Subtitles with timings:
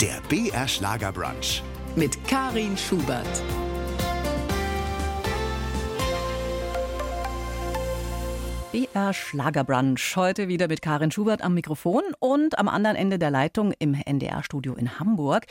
[0.00, 1.62] Der BR Schlagerbrunch.
[1.96, 3.42] mit Karin Schubert.
[8.72, 10.16] BR Schlagerbrunch.
[10.16, 14.74] Heute wieder mit Karin Schubert am Mikrofon und am anderen Ende der Leitung im NDR-Studio
[14.74, 15.44] in Hamburg.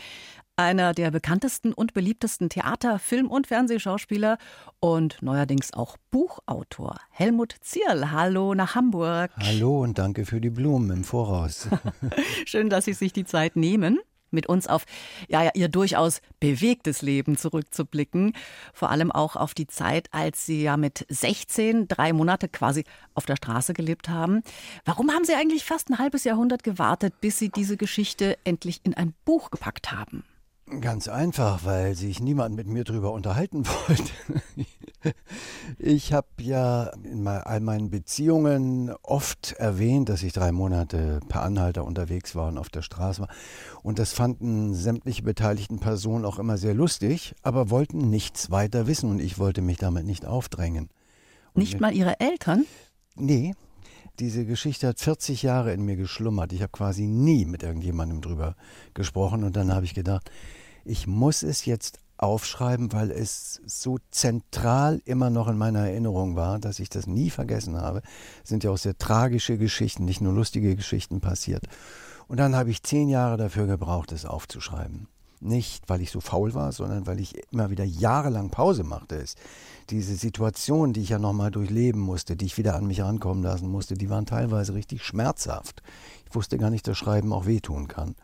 [0.62, 4.38] Einer der bekanntesten und beliebtesten Theater-, Film- und Fernsehschauspieler
[4.80, 7.00] und neuerdings auch Buchautor.
[7.10, 9.32] Helmut Zierl, hallo nach Hamburg.
[9.38, 11.68] Hallo und danke für die Blumen im Voraus.
[12.46, 13.98] Schön, dass Sie sich die Zeit nehmen
[14.30, 14.86] mit uns auf
[15.28, 18.34] ja, ja, ihr durchaus bewegtes Leben zurückzublicken.
[18.72, 22.84] Vor allem auch auf die Zeit, als Sie ja mit 16 drei Monate quasi
[23.16, 24.44] auf der Straße gelebt haben.
[24.86, 28.94] Warum haben Sie eigentlich fast ein halbes Jahrhundert gewartet, bis Sie diese Geschichte endlich in
[28.94, 30.24] ein Buch gepackt haben?
[30.80, 34.12] Ganz einfach, weil sich niemand mit mir drüber unterhalten wollte.
[35.78, 41.84] Ich habe ja in all meinen Beziehungen oft erwähnt, dass ich drei Monate per Anhalter
[41.84, 43.30] unterwegs war und auf der Straße war.
[43.84, 49.10] Und das fanden sämtliche beteiligten Personen auch immer sehr lustig, aber wollten nichts weiter wissen
[49.10, 50.90] und ich wollte mich damit nicht aufdrängen.
[51.54, 52.66] Und Nicht mal Ihre Eltern?
[53.16, 53.54] Nee,
[54.20, 56.54] diese Geschichte hat 40 Jahre in mir geschlummert.
[56.54, 58.56] Ich habe quasi nie mit irgendjemandem drüber
[58.94, 60.32] gesprochen und dann habe ich gedacht,
[60.86, 66.60] ich muss es jetzt aufschreiben, weil es so zentral immer noch in meiner Erinnerung war,
[66.60, 68.02] dass ich das nie vergessen habe.
[68.44, 71.64] Es sind ja auch sehr tragische Geschichten, nicht nur lustige Geschichten passiert.
[72.28, 75.08] Und dann habe ich zehn Jahre dafür gebraucht, es aufzuschreiben.
[75.42, 79.16] Nicht, weil ich so faul war, sondern weil ich immer wieder jahrelang Pause machte.
[79.16, 79.36] Es,
[79.90, 83.68] diese Situation, die ich ja nochmal durchleben musste, die ich wieder an mich rankommen lassen
[83.68, 85.82] musste, die waren teilweise richtig schmerzhaft.
[86.30, 88.16] Ich wusste gar nicht, dass Schreiben auch wehtun kann.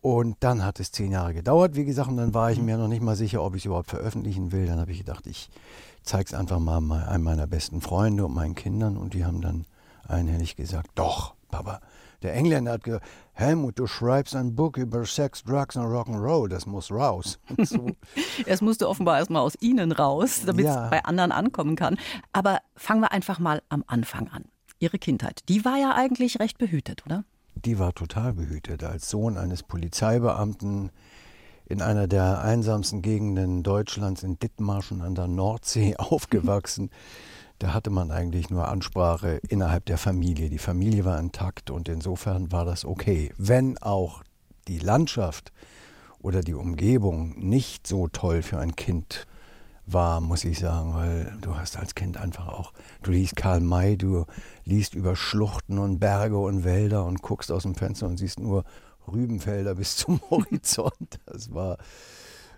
[0.00, 2.88] Und dann hat es zehn Jahre gedauert, wie gesagt, und dann war ich mir noch
[2.88, 4.66] nicht mal sicher, ob ich es überhaupt veröffentlichen will.
[4.66, 5.50] Dann habe ich gedacht, ich
[6.02, 9.66] zeige es einfach mal einem meiner besten Freunde und meinen Kindern und die haben dann
[10.06, 11.80] einhellig gesagt, doch, Papa.
[12.22, 16.66] Der Engländer hat gesagt, Helmut, du schreibst ein Buch über Sex, Drugs und Rock'n'Roll, das
[16.66, 17.38] muss raus.
[17.64, 17.90] So
[18.46, 20.84] Es musste offenbar erstmal aus Ihnen raus, damit Ja.
[20.86, 21.96] es bei anderen ankommen kann.
[22.32, 24.44] Aber fangen wir einfach mal am Anfang an.
[24.80, 27.24] Ihre Kindheit, die war ja eigentlich recht behütet, oder?
[27.64, 28.84] Die war total behütet.
[28.84, 30.90] Als Sohn eines Polizeibeamten
[31.66, 36.90] in einer der einsamsten Gegenden Deutschlands in Dithmarschen an der Nordsee aufgewachsen.
[37.58, 40.48] Da hatte man eigentlich nur Ansprache innerhalb der Familie.
[40.48, 43.32] Die Familie war intakt und insofern war das okay.
[43.36, 44.22] Wenn auch
[44.68, 45.52] die Landschaft
[46.20, 49.26] oder die Umgebung nicht so toll für ein Kind
[49.92, 52.72] war, muss ich sagen, weil du hast als Kind einfach auch,
[53.02, 54.26] du liest Karl May, du
[54.64, 58.64] liest über Schluchten und Berge und Wälder und guckst aus dem Fenster und siehst nur
[59.06, 61.18] Rübenfelder bis zum Horizont.
[61.26, 61.78] Das war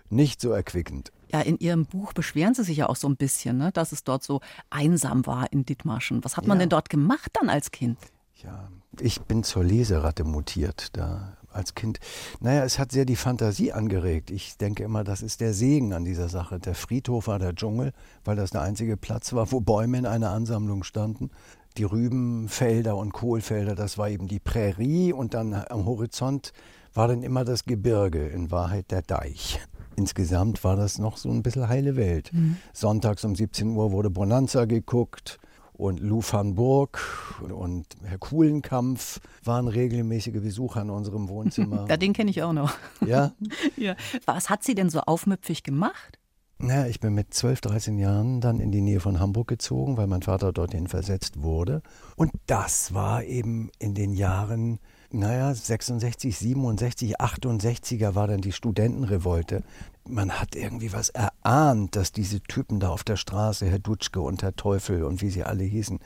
[0.09, 1.11] nicht so erquickend.
[1.31, 4.03] Ja, in Ihrem Buch beschweren Sie sich ja auch so ein bisschen, ne, dass es
[4.03, 6.23] dort so einsam war in Dithmarschen.
[6.25, 6.61] Was hat man Ja.
[6.63, 7.97] denn dort gemacht dann als Kind?
[8.43, 8.67] Ja,
[8.99, 11.99] ich bin zur Leseratte mutiert da als Kind.
[12.39, 14.31] Naja, es hat sehr die Fantasie angeregt.
[14.31, 16.59] Ich denke immer, das ist der Segen an dieser Sache.
[16.59, 20.31] Der Friedhof war der Dschungel, weil das der einzige Platz war, wo Bäume in einer
[20.31, 21.31] Ansammlung standen.
[21.77, 26.51] Die Rübenfelder und Kohlfelder, das war eben die Prärie und dann am Horizont
[26.93, 29.59] war dann immer das Gebirge, in Wahrheit der Deich.
[29.95, 32.31] Insgesamt war das noch so ein bisschen heile Welt.
[32.73, 35.39] Sonntags um 17 Uhr wurde Bonanza geguckt
[35.81, 36.99] und Lou van Burg
[37.41, 41.85] und Herr Kuhlenkampf waren regelmäßige Besucher in unserem Wohnzimmer.
[41.89, 42.71] Ja, den kenne ich auch noch.
[43.05, 43.31] ja,
[43.77, 43.95] Ja.
[44.25, 46.19] Was hat Sie denn so aufmüpfig gemacht?
[46.59, 50.05] naja, ich bin mit 12, 13 Jahren dann in die Nähe von Hamburg gezogen, weil
[50.05, 51.81] mein Vater dorthin versetzt wurde.
[52.15, 54.77] Und das war eben in den Jahren,
[55.13, 59.63] naja, 66, 67, 68er war dann die Studentenrevolte.
[60.07, 64.41] Man hat irgendwie was erahnt, dass diese Typen da auf der Straße, Herr Dutschke und
[64.41, 65.99] Herr Teufel und wie sie alle hießen,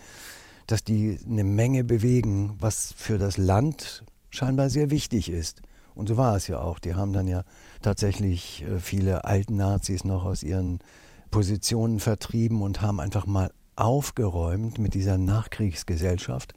[0.67, 5.61] dass die eine Menge bewegen, was für das Land scheinbar sehr wichtig ist.
[5.93, 6.79] Und so war es ja auch.
[6.79, 7.43] Die haben dann ja
[7.81, 10.79] tatsächlich äh, viele alten Nazis noch aus ihren
[11.31, 16.53] Positionen vertrieben und haben einfach mal aufgeräumt mit dieser Nachkriegsgesellschaft.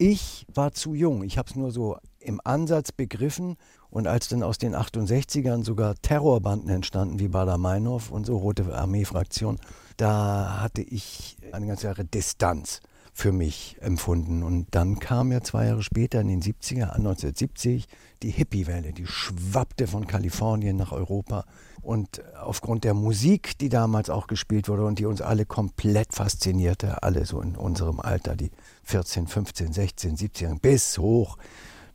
[0.00, 1.24] Ich war zu jung.
[1.24, 3.56] Ich habe es nur so im Ansatz begriffen.
[3.90, 9.58] Und als dann aus den 68ern sogar Terrorbanden entstanden, wie Bader-Meinhof und so, Rote Armee-Fraktion,
[9.96, 12.80] da hatte ich eine ganze Jahre Distanz
[13.12, 14.44] für mich empfunden.
[14.44, 17.88] Und dann kam ja zwei Jahre später, in den 70er, 1970,
[18.22, 21.44] die Hippie-Welle, die schwappte von Kalifornien nach Europa.
[21.88, 27.02] Und aufgrund der Musik, die damals auch gespielt wurde und die uns alle komplett faszinierte,
[27.02, 28.50] alle so in unserem Alter, die
[28.82, 31.38] 14, 15, 16, 17, bis hoch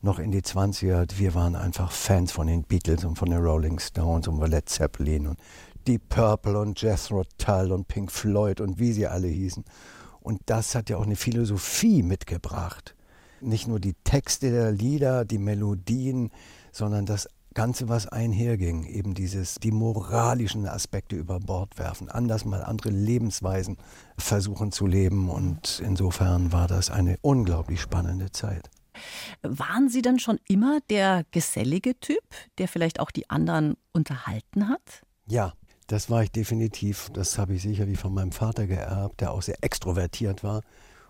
[0.02, 3.78] noch in die 20er, wir waren einfach Fans von den Beatles und von den Rolling
[3.78, 5.38] Stones und von Led Zeppelin und
[5.86, 9.64] Deep Purple und Jethro Tull und Pink Floyd und wie sie alle hießen.
[10.22, 12.96] Und das hat ja auch eine Philosophie mitgebracht.
[13.40, 16.32] nicht nur die Texte der Lieder, die Melodien,
[16.72, 22.62] sondern das Ganze, was einherging, eben dieses, die moralischen Aspekte über Bord werfen, anders mal
[22.62, 23.76] andere Lebensweisen
[24.18, 25.30] versuchen zu leben.
[25.30, 28.70] Und insofern war das eine unglaublich spannende Zeit.
[29.42, 32.24] Waren Sie denn schon immer der gesellige Typ,
[32.58, 35.02] der vielleicht auch die anderen unterhalten hat?
[35.26, 35.52] Ja,
[35.86, 37.10] das war ich definitiv.
[37.12, 40.62] Das habe ich sicherlich von meinem Vater geerbt, der auch sehr extrovertiert war.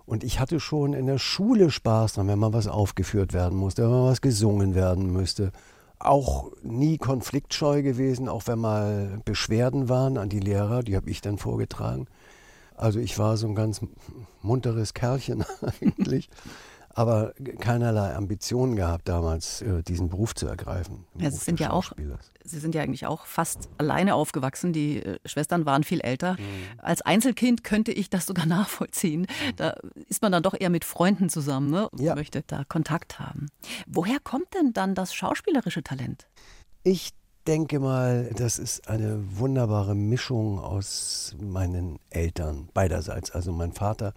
[0.06, 3.82] Und ich hatte schon in der Schule Spaß dran, wenn mal was aufgeführt werden musste,
[3.82, 5.52] wenn mal was gesungen werden müsste.
[5.98, 11.20] Auch nie konfliktscheu gewesen, auch wenn mal Beschwerden waren an die Lehrer, die habe ich
[11.20, 12.06] dann vorgetragen.
[12.76, 13.80] Also ich war so ein ganz
[14.42, 15.44] munteres Kerlchen
[15.80, 16.28] eigentlich
[16.94, 21.04] aber keinerlei Ambitionen gehabt, damals äh, diesen Beruf zu ergreifen.
[21.18, 21.92] Ja, Sie sind ja auch,
[22.44, 24.72] Sie sind ja eigentlich auch fast alleine aufgewachsen.
[24.72, 26.34] Die äh, Schwestern waren viel älter.
[26.34, 26.78] Mhm.
[26.78, 29.22] Als Einzelkind könnte ich das sogar nachvollziehen.
[29.22, 29.56] Mhm.
[29.56, 29.74] Da
[30.08, 31.88] ist man dann doch eher mit Freunden zusammen ne?
[31.88, 32.14] und ja.
[32.14, 33.48] möchte da Kontakt haben.
[33.86, 36.28] Woher kommt denn dann das schauspielerische Talent?
[36.84, 37.12] Ich
[37.46, 43.30] denke mal, das ist eine wunderbare Mischung aus meinen Eltern beiderseits.
[43.30, 44.14] Also mein Vater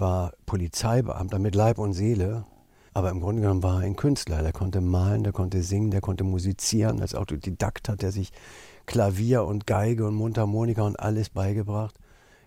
[0.00, 2.44] war Polizeibeamter mit Leib und Seele,
[2.92, 4.42] aber im Grunde genommen war er ein Künstler.
[4.42, 7.00] Der konnte malen, der konnte singen, der konnte musizieren.
[7.00, 8.30] Als Autodidakt hat er sich
[8.86, 11.98] Klavier und Geige und Mundharmonika und alles beigebracht.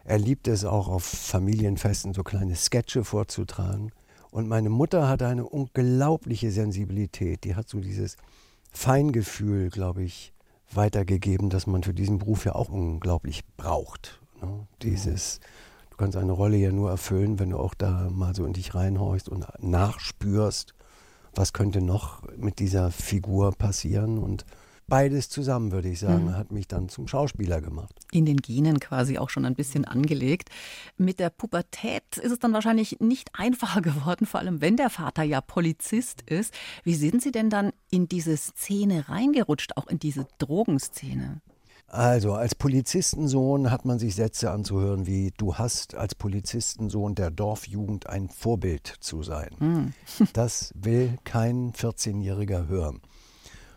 [0.06, 3.92] Er liebte es auch auf Familienfesten so kleine Sketche vorzutragen.
[4.32, 7.44] Und meine Mutter hatte eine unglaubliche Sensibilität.
[7.44, 8.16] Die hat so dieses
[8.72, 10.32] Feingefühl, glaube ich,
[10.72, 14.22] weitergegeben, das man für diesen Beruf ja auch unglaublich braucht.
[14.42, 14.68] Ne?
[14.82, 15.40] Dieses
[15.98, 18.76] Du kannst eine Rolle ja nur erfüllen, wenn du auch da mal so in dich
[18.76, 20.76] reinhorchst und nachspürst,
[21.34, 24.20] was könnte noch mit dieser Figur passieren.
[24.20, 24.46] Und
[24.86, 26.36] beides zusammen, würde ich sagen, mhm.
[26.36, 27.96] hat mich dann zum Schauspieler gemacht.
[28.12, 30.50] In den Genen quasi auch schon ein bisschen angelegt.
[30.98, 35.24] Mit der Pubertät ist es dann wahrscheinlich nicht einfacher geworden, vor allem wenn der Vater
[35.24, 36.54] ja Polizist ist.
[36.84, 41.42] Wie sind Sie denn dann in diese Szene reingerutscht, auch in diese Drogenszene?
[41.88, 48.08] Also als Polizistensohn hat man sich Sätze anzuhören wie, du hast als Polizistensohn der Dorfjugend
[48.08, 49.50] ein Vorbild zu sein.
[49.60, 49.94] Mhm.
[50.34, 53.02] Das will kein 14-Jähriger hören.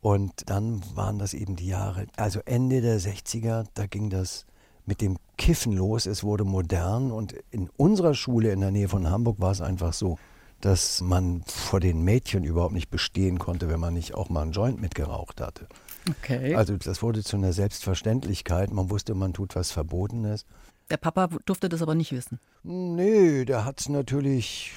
[0.01, 4.47] Und dann waren das eben die Jahre, also Ende der 60er, da ging das
[4.87, 9.09] mit dem Kiffen los, es wurde modern und in unserer Schule in der Nähe von
[9.09, 10.19] Hamburg war es einfach so,
[10.61, 14.53] dass man vor den Mädchen überhaupt nicht bestehen konnte, wenn man nicht auch mal einen
[14.53, 15.69] Joint mitgeraucht hatte.
[16.09, 16.55] Okay.
[16.55, 18.73] Also das wurde zu einer Selbstverständlichkeit.
[18.73, 20.47] Man wusste, man tut was Verbotenes.
[20.91, 22.41] Der Papa durfte das aber nicht wissen.
[22.63, 24.73] Nee, der hat es natürlich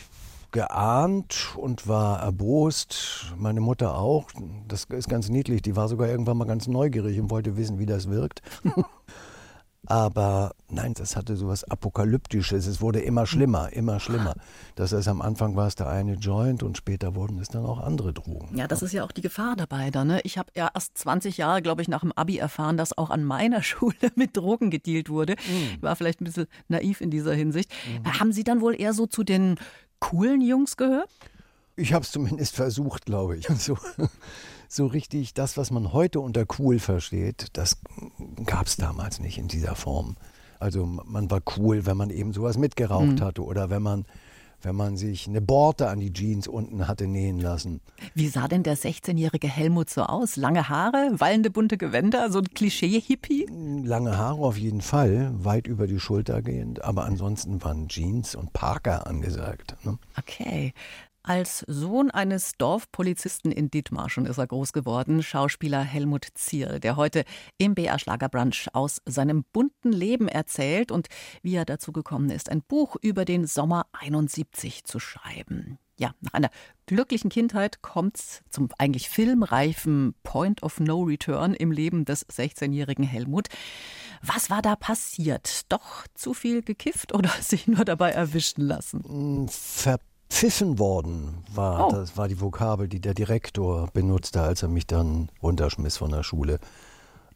[0.52, 3.34] geahnt und war erbost.
[3.38, 4.30] Meine Mutter auch.
[4.68, 5.62] Das ist ganz niedlich.
[5.64, 8.42] Die war sogar irgendwann mal ganz neugierig und wollte wissen, wie das wirkt.
[9.86, 12.68] Aber nein, das hatte so was Apokalyptisches.
[12.68, 14.36] Es wurde immer schlimmer, immer schlimmer.
[14.76, 17.80] Das heißt, am Anfang war es der eine Joint und später wurden es dann auch
[17.80, 18.58] andere Drogen.
[18.58, 20.06] Ja, das ist ja auch die Gefahr dabei da.
[20.06, 20.22] Ne?
[20.24, 23.26] Ich habe ja erst 20 Jahre, glaube ich, nach dem Abi erfahren, dass auch an
[23.26, 25.36] meiner Schule mit Drogen gedealt wurde.
[25.36, 25.82] Mhm.
[25.82, 27.72] War vielleicht ein bisschen naiv in dieser Hinsicht.
[28.04, 28.20] Mhm.
[28.20, 29.58] Haben Sie dann wohl eher so zu den
[30.00, 31.10] coolen Jungs gehört?
[31.76, 33.50] Ich habe es zumindest versucht, glaube ich.
[33.50, 33.78] Und so
[34.74, 37.78] so richtig das, was man heute unter cool versteht, das
[38.46, 40.16] gab es damals nicht in dieser Form.
[40.60, 43.22] Also man war cool, wenn man eben sowas mitgeraucht mhm.
[43.22, 44.06] hatte oder wenn man
[44.66, 47.82] wenn man sich eine Borte an die Jeans unten hatte nähen lassen.
[48.14, 50.38] Wie sah denn der 16-jährige Helmut so aus?
[50.38, 53.48] Lange Haare, wallende bunte Gewänder, so ein Klischee-Hippie?
[53.84, 58.54] Lange Haare auf jeden Fall, weit über die Schulter gehend, aber ansonsten waren Jeans und
[58.54, 59.76] Parker angesagt.
[59.84, 59.98] Ne?
[60.18, 60.74] Okay.
[61.26, 67.24] Als Sohn eines Dorfpolizisten in Dithmarschen ist er groß geworden, Schauspieler Helmut Zierl, der heute
[67.58, 71.08] im BR Schlagerbrunch aus seinem bunten Leben erzählt und
[71.42, 75.80] wie er dazu gekommen ist, ein Buch über den Sommer 71 zu schreiben.
[75.96, 76.50] Ja, nach einer
[76.88, 83.48] glücklichen Kindheit kommt's zum eigentlich filmreifen Point of No Return im Leben des 16-jährigen Helmut.
[84.22, 85.72] Was war da passiert?
[85.72, 89.48] Doch zu viel gekifft oder sich nur dabei erwischen lassen?
[89.48, 90.00] Ver
[90.34, 91.92] Pfiffen worden war, oh.
[91.92, 96.24] das war die Vokabel, die der Direktor benutzte, als er mich dann runterschmiss von der
[96.24, 96.60] Schule.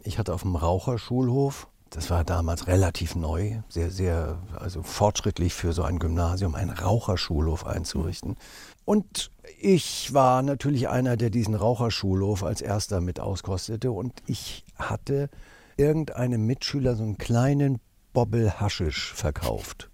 [0.01, 5.73] Ich hatte auf dem Raucherschulhof, das war damals relativ neu, sehr, sehr, also fortschrittlich für
[5.73, 8.35] so ein Gymnasium, einen Raucherschulhof einzurichten.
[8.83, 13.91] Und ich war natürlich einer, der diesen Raucherschulhof als erster mit auskostete.
[13.91, 15.29] Und ich hatte
[15.77, 17.79] irgendeinem Mitschüler so einen kleinen
[18.11, 19.91] Bobbel Haschisch verkauft.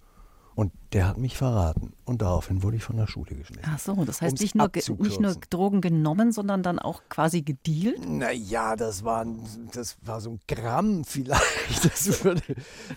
[0.54, 1.92] Und der hat mich verraten.
[2.04, 3.64] Und daraufhin wurde ich von der Schule geschmissen.
[3.66, 7.42] Ach so, das heißt Um's nicht nur, nicht nur Drogen genommen, sondern dann auch quasi
[7.42, 8.08] gedealt?
[8.08, 9.26] Naja, das war,
[9.72, 11.84] das war so ein Gramm vielleicht.
[11.84, 12.42] Das, würde,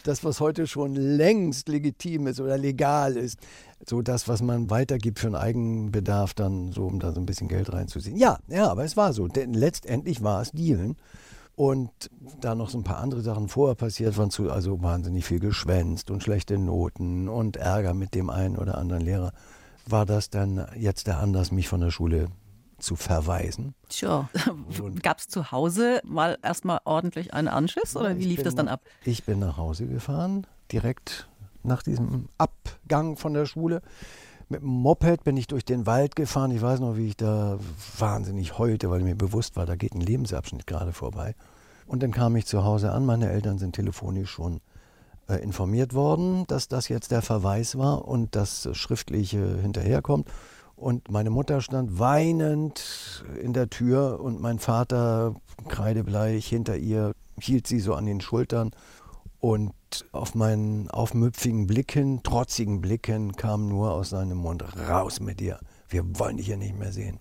[0.03, 3.39] das, was heute schon längst legitim ist oder legal ist.
[3.85, 7.47] So das, was man weitergibt für einen Eigenbedarf, dann so, um da so ein bisschen
[7.47, 8.17] Geld reinzuziehen.
[8.17, 9.27] Ja, ja, aber es war so.
[9.27, 10.95] Denn letztendlich war es Dealen.
[11.57, 11.89] Und
[12.39, 16.11] da noch so ein paar andere Sachen vorher passiert waren, zu, also wahnsinnig viel geschwänzt
[16.11, 19.33] und schlechte Noten und Ärger mit dem einen oder anderen Lehrer,
[19.87, 22.27] war das dann jetzt der Anlass, mich von der Schule
[22.77, 23.73] zu verweisen.
[23.89, 24.29] Tja,
[25.01, 28.67] gab es zu Hause mal erstmal ordentlich einen Anschiss oder wie lief bin das dann
[28.67, 28.81] ab?
[29.03, 31.27] Ich bin nach Hause gefahren, direkt
[31.63, 33.81] nach diesem Abgang von der Schule.
[34.49, 36.51] Mit dem Moped bin ich durch den Wald gefahren.
[36.51, 37.59] Ich weiß noch, wie ich da
[37.97, 41.35] wahnsinnig heulte, weil mir bewusst war, da geht ein Lebensabschnitt gerade vorbei.
[41.85, 43.05] Und dann kam ich zu Hause an.
[43.05, 44.61] Meine Eltern sind telefonisch schon
[45.27, 50.29] äh, informiert worden, dass das jetzt der Verweis war und das Schriftliche hinterherkommt.
[50.77, 55.35] Und meine Mutter stand weinend in der Tür und mein Vater,
[55.67, 58.71] kreidebleich hinter ihr, hielt sie so an den Schultern.
[59.39, 59.73] Und
[60.12, 66.03] auf meinen aufmüpfigen Blicken, trotzigen Blicken kam nur aus seinem Mund, raus mit dir, wir
[66.20, 67.20] wollen dich hier nicht mehr sehen.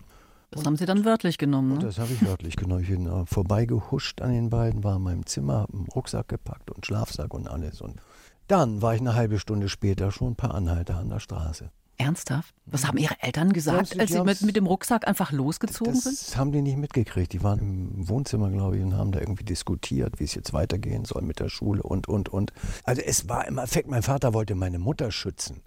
[0.51, 1.73] Das haben Sie dann wörtlich genommen.
[1.73, 1.85] Und Ne?
[1.85, 2.81] das habe ich wörtlich genommen.
[2.81, 6.71] Ich bin äh, vorbeigehuscht an den beiden, war in meinem Zimmer, habe einen Rucksack gepackt
[6.71, 7.81] und Schlafsack und alles.
[7.81, 7.95] Und
[8.47, 11.69] dann war ich eine halbe Stunde später schon ein paar Anhalter an der Straße.
[11.97, 12.53] Ernsthaft?
[12.65, 16.03] Was haben Ihre Eltern gesagt, Ja, als sie mit, mit dem Rucksack einfach losgezogen Das
[16.03, 16.37] sind?
[16.37, 17.33] haben die nicht mitgekriegt.
[17.33, 21.05] Die waren im Wohnzimmer, glaube ich, und haben da irgendwie diskutiert, wie es jetzt weitergehen
[21.05, 22.53] soll mit der Schule und, und, und.
[22.83, 25.61] Also es war im Effekt, mein Vater wollte meine Mutter schützen.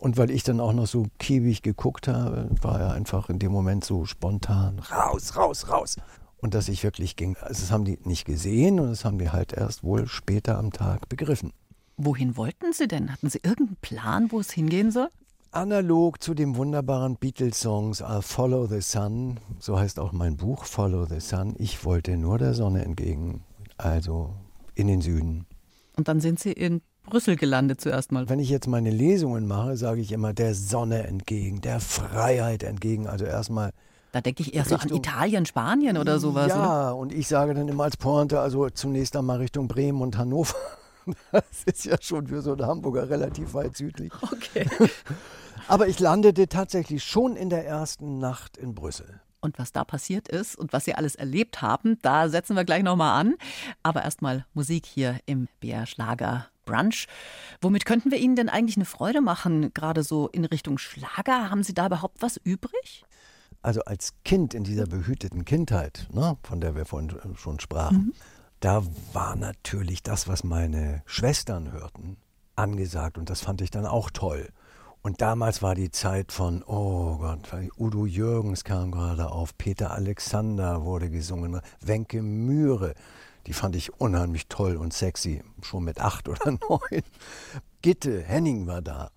[0.00, 3.50] Und weil ich dann auch noch so kiewig geguckt habe, war er einfach in dem
[3.52, 5.96] Moment so spontan, raus, raus, raus.
[6.36, 7.36] Und dass ich wirklich ging.
[7.40, 10.70] Also das haben die nicht gesehen und das haben die halt erst wohl später am
[10.72, 11.52] Tag begriffen.
[11.96, 13.10] Wohin wollten Sie denn?
[13.12, 15.08] Hatten Sie irgendeinen Plan, wo es hingehen soll?
[15.50, 21.06] Analog zu dem wunderbaren Beatles-Songs I'll Follow the Sun, so heißt auch mein Buch Follow
[21.06, 21.54] the Sun.
[21.58, 23.42] Ich wollte nur der Sonne entgegen,
[23.78, 24.34] also
[24.74, 25.46] in den Süden.
[25.96, 28.28] Und dann sind Sie in Brüssel gelandet zuerst mal.
[28.28, 33.06] Wenn ich jetzt meine Lesungen mache, sage ich immer der Sonne entgegen, der Freiheit entgegen.
[33.06, 33.72] Also erstmal
[34.12, 36.52] Da denke ich eher so an Italien, Spanien oder sowas.
[36.52, 36.56] Oder?
[36.56, 40.54] Ja, und ich sage dann immer als Pointe, also zunächst einmal Richtung Bremen und Hannover.
[41.32, 44.12] Das ist ja schon für so einen Hamburger relativ weit südlich.
[44.22, 44.66] Okay.
[45.68, 49.20] Aber ich landete tatsächlich schon in der ersten Nacht in Brüssel.
[49.40, 52.82] Und was da passiert ist und was Sie alles erlebt haben, da setzen wir gleich
[52.82, 53.34] nochmal an.
[53.82, 57.06] Aber erstmal Musik hier im BR Schlager Brunch.
[57.60, 61.50] Womit könnten wir Ihnen denn eigentlich eine Freude machen, gerade so in Richtung Schlager?
[61.50, 63.04] Haben Sie da überhaupt was übrig?
[63.62, 68.12] Also als Kind in dieser behüteten Kindheit, ne, von der wir vorhin schon sprachen,
[68.60, 72.16] da war natürlich das, was meine Schwestern hörten,
[72.56, 74.48] angesagt und das fand ich dann auch toll.
[75.00, 77.48] Und damals war die Zeit von, oh Gott,
[77.78, 82.94] Udo Jürgens kam gerade auf, Peter Alexander wurde gesungen, Wenke Mühre,
[83.46, 87.02] die fand ich unheimlich toll und sexy, schon mit acht oder neun.
[87.80, 89.10] Gitte, Henning war da.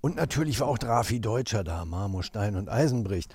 [0.00, 3.34] Und natürlich war auch Drafi Deutscher da, Marmorstein und Eisenbricht.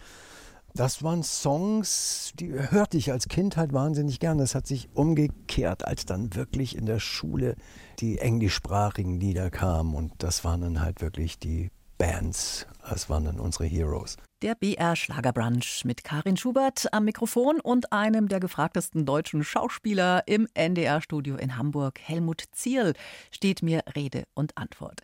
[0.76, 4.40] Das waren Songs, die hörte ich als Kind halt wahnsinnig gern.
[4.40, 7.56] Das hat sich umgekehrt, als dann wirklich in der Schule
[8.00, 9.94] die englischsprachigen Lieder kamen.
[9.94, 12.66] Und das waren dann halt wirklich die Bands.
[12.90, 14.18] Das waren dann unsere Heroes.
[14.42, 20.48] Der BR Schlagerbrunch mit Karin Schubert am Mikrofon und einem der gefragtesten deutschen Schauspieler im
[20.54, 22.94] NDR-Studio in Hamburg, Helmut Zierl,
[23.32, 25.02] steht mir Rede und Antwort.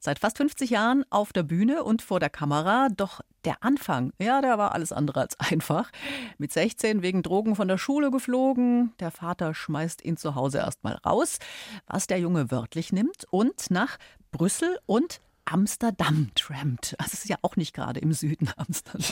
[0.00, 4.40] Seit fast 50 Jahren auf der Bühne und vor der Kamera, doch der Anfang, ja,
[4.40, 5.90] der war alles andere als einfach.
[6.38, 10.94] Mit 16 wegen Drogen von der Schule geflogen, der Vater schmeißt ihn zu Hause erstmal
[10.96, 11.38] raus,
[11.86, 13.98] was der Junge wörtlich nimmt und nach
[14.30, 16.94] Brüssel und Amsterdam trampt.
[16.98, 19.02] Das ist ja auch nicht gerade im Süden Amsterdam.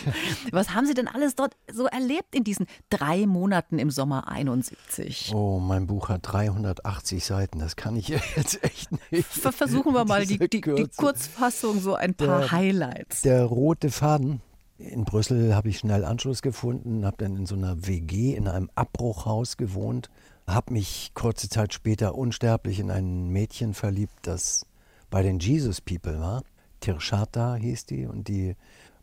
[0.52, 5.32] Was haben Sie denn alles dort so erlebt in diesen drei Monaten im Sommer 71?
[5.35, 7.58] Oh, mein Buch hat 380 Seiten.
[7.58, 9.26] Das kann ich jetzt echt nicht.
[9.26, 10.88] Ver- Versuchen wir mal die, die, die.
[10.97, 13.23] Kurzfassung, so ein paar Der- Highlights.
[13.23, 14.40] Der rote Faden.
[14.78, 18.70] In Brüssel habe ich schnell Anschluss gefunden, habe dann in so einer WG in einem
[18.76, 20.08] Abbruchhaus gewohnt,
[20.47, 24.66] habe mich kurze Zeit später unsterblich in ein Mädchen verliebt, das
[25.10, 26.42] bei den Jesus People war.
[26.80, 28.54] Tirschata hieß die und die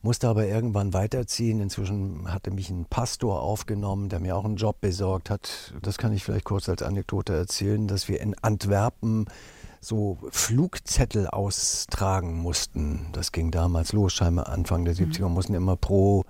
[0.02, 1.60] musste aber irgendwann weiterziehen.
[1.60, 5.74] Inzwischen hatte mich ein Pastor aufgenommen, der mir auch einen Job besorgt hat.
[5.82, 9.26] Das kann ich vielleicht kurz als Anekdote erzählen, dass wir in Antwerpen
[9.82, 13.08] so Flugzettel austragen mussten.
[13.12, 16.24] Das ging damals los, scheinbar Anfang der 70er, mussten immer pro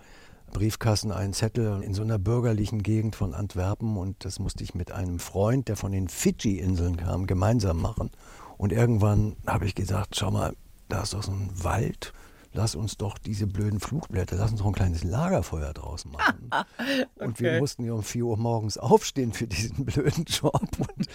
[0.51, 4.91] Briefkasten einen Zettel in so einer bürgerlichen Gegend von Antwerpen und das musste ich mit
[4.91, 8.09] einem Freund, der von den Fidschi-Inseln kam, gemeinsam machen.
[8.57, 10.55] Und irgendwann habe ich gesagt, schau mal,
[10.89, 12.13] da ist doch so ein Wald
[12.55, 16.49] lass uns doch diese blöden Flugblätter, lass uns doch ein kleines Lagerfeuer draus machen.
[16.51, 17.05] okay.
[17.17, 20.67] Und wir mussten ja um 4 Uhr morgens aufstehen für diesen blöden Job.
[20.77, 21.07] Und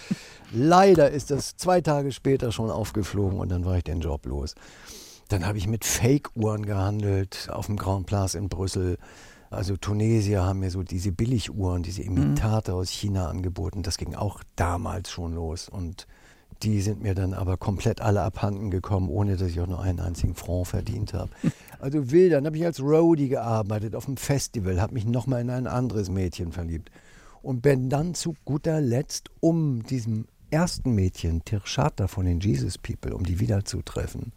[0.51, 4.55] leider ist das zwei Tage später schon aufgeflogen und dann war ich den Job los.
[5.27, 8.97] Dann habe ich mit Fake-Uhren gehandelt auf dem Grand Place in Brüssel.
[9.49, 12.77] Also Tunesier haben mir so diese Billiguhren, diese Imitate mhm.
[12.77, 13.81] aus China angeboten.
[13.83, 15.69] Das ging auch damals schon los.
[15.69, 16.07] Und
[16.63, 19.99] die sind mir dann aber komplett alle abhanden gekommen, ohne dass ich auch nur einen
[19.99, 21.31] einzigen Franc verdient habe.
[21.79, 25.49] Also will, dann habe ich als Roadie gearbeitet auf dem Festival, habe mich nochmal in
[25.49, 26.91] ein anderes Mädchen verliebt
[27.41, 33.15] und bin dann zu guter Letzt, um diesem ersten Mädchen, Tirschata von den Jesus People,
[33.15, 34.31] um die wiederzutreffen,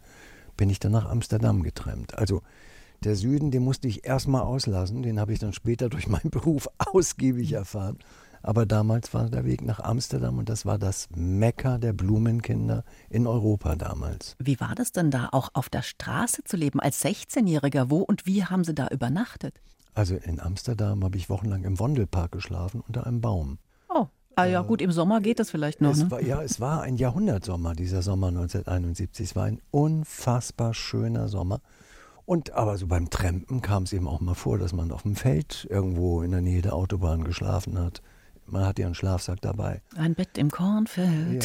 [0.57, 2.17] bin ich dann nach Amsterdam getrennt.
[2.17, 2.41] Also
[3.03, 6.67] der Süden, den musste ich erstmal auslassen, den habe ich dann später durch meinen Beruf
[6.77, 7.99] ausgiebig erfahren.
[8.47, 13.25] Aber damals war der Weg nach Amsterdam und das war das Mekka der Blumenkinder in
[13.25, 14.35] Europa damals.
[14.37, 17.89] Wie war das denn da, auch auf der Straße zu leben als 16-Jähriger?
[17.89, 19.55] Wo und wie haben Sie da übernachtet?
[19.95, 23.57] Also in Amsterdam habe ich wochenlang im Wondelpark geschlafen unter einem Baum.
[23.89, 25.95] Oh, ah ja, gut, im Sommer geht das vielleicht noch.
[25.95, 26.11] Ne?
[26.11, 29.25] war, ja, es war ein Jahrhundertsommer, dieser Sommer 1971.
[29.25, 31.61] Es war ein unfassbar schöner Sommer.
[32.27, 35.15] Und aber so beim Trampen kam es eben auch mal vor, dass man auf dem
[35.15, 38.03] Feld irgendwo in der Nähe der Autobahn geschlafen hat.
[38.47, 39.81] Man hat einen Schlafsack dabei.
[39.95, 41.43] Ein Bett im Kornfeld.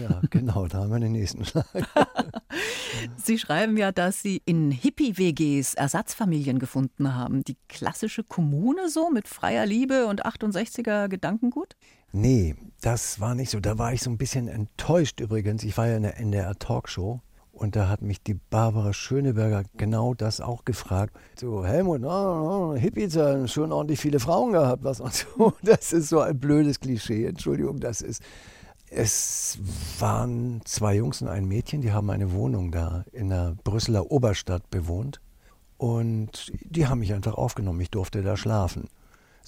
[0.00, 1.66] Ja, ja genau, da haben wir den nächsten Schlag.
[3.16, 7.44] Sie schreiben ja, dass Sie in Hippie-WGs Ersatzfamilien gefunden haben.
[7.44, 11.76] Die klassische Kommune so mit freier Liebe und 68er Gedankengut?
[12.12, 13.60] Nee, das war nicht so.
[13.60, 15.62] Da war ich so ein bisschen enttäuscht übrigens.
[15.64, 17.20] Ich war ja in der NDR Talkshow
[17.58, 21.16] und da hat mich die Barbara Schöneberger genau das auch gefragt.
[21.36, 25.52] So, Helmut, oh, oh, Hippies haben schon ordentlich viele Frauen gehabt, was und so.
[25.62, 27.26] Das ist so ein blödes Klischee.
[27.26, 28.22] Entschuldigung, das ist.
[28.90, 29.58] Es
[29.98, 34.70] waren zwei Jungs und ein Mädchen, die haben eine Wohnung da in der Brüsseler Oberstadt
[34.70, 35.20] bewohnt.
[35.76, 37.80] Und die haben mich einfach aufgenommen.
[37.80, 38.88] Ich durfte da schlafen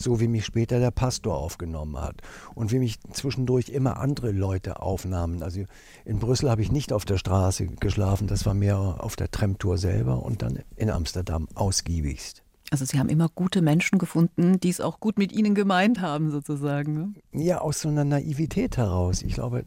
[0.03, 2.17] so wie mich später der Pastor aufgenommen hat
[2.55, 5.43] und wie mich zwischendurch immer andere Leute aufnahmen.
[5.43, 5.65] Also
[6.05, 9.79] in Brüssel habe ich nicht auf der Straße geschlafen, das war mehr auf der Tramtour
[9.79, 12.43] selber und dann in Amsterdam ausgiebigst.
[12.71, 16.31] Also Sie haben immer gute Menschen gefunden, die es auch gut mit Ihnen gemeint haben,
[16.31, 16.95] sozusagen.
[16.95, 17.45] Ne?
[17.45, 19.23] Ja, aus so einer Naivität heraus.
[19.23, 19.65] Ich glaube,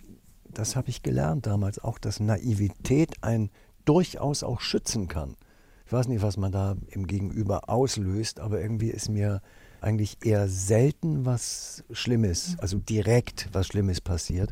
[0.49, 3.49] das habe ich gelernt damals auch, dass Naivität einen
[3.83, 5.35] durchaus auch schützen kann.
[5.85, 9.41] Ich weiß nicht, was man da im Gegenüber auslöst, aber irgendwie ist mir
[9.83, 14.51] eigentlich eher selten was Schlimmes, also direkt was Schlimmes passiert.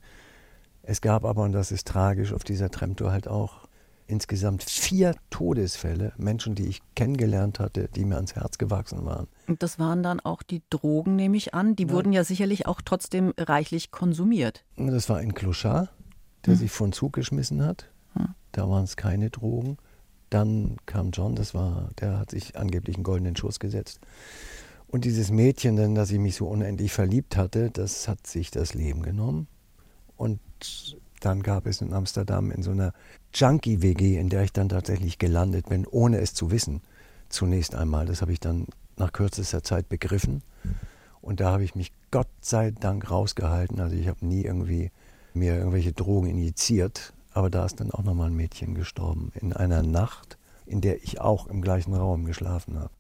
[0.84, 3.68] Es gab aber, und das ist tragisch, auf dieser Tremtour halt auch
[4.08, 9.28] insgesamt vier Todesfälle, Menschen, die ich kennengelernt hatte, die mir ans Herz gewachsen waren.
[9.48, 11.76] Und das waren dann auch die Drogen, nehme ich an.
[11.76, 11.92] Die ja.
[11.92, 14.66] wurden ja sicherlich auch trotzdem reichlich konsumiert.
[14.76, 15.90] Das war ein Clochard,
[16.46, 16.60] der hm.
[16.60, 17.90] sich von Zug geschmissen hat.
[18.14, 18.36] Hm.
[18.52, 19.78] Da waren es keine Drogen.
[20.30, 24.02] Dann kam John, das war, der hat sich angeblich einen goldenen Schuss gesetzt.
[24.92, 28.74] Und dieses Mädchen, in das ich mich so unendlich verliebt hatte, das hat sich das
[28.74, 29.48] Leben genommen.
[30.18, 30.42] Und
[31.22, 32.94] dann gab es in Amsterdam in so einer
[33.34, 36.82] Junkie-WG, in der ich dann tatsächlich gelandet bin, ohne es zu wissen.
[37.30, 38.06] Zunächst einmal.
[38.06, 40.44] Das habe ich dann nach kürzester Zeit begriffen.
[41.22, 43.80] Und da habe ich mich Gott sei Dank rausgehalten.
[43.80, 44.92] Also ich habe nie irgendwie
[45.34, 47.14] mir irgendwelche Drogen injiziert.
[47.34, 49.32] Aber da ist dann auch nochmal ein Mädchen gestorben.
[49.40, 52.92] In einer Nacht, in der ich auch im gleichen Raum geschlafen habe.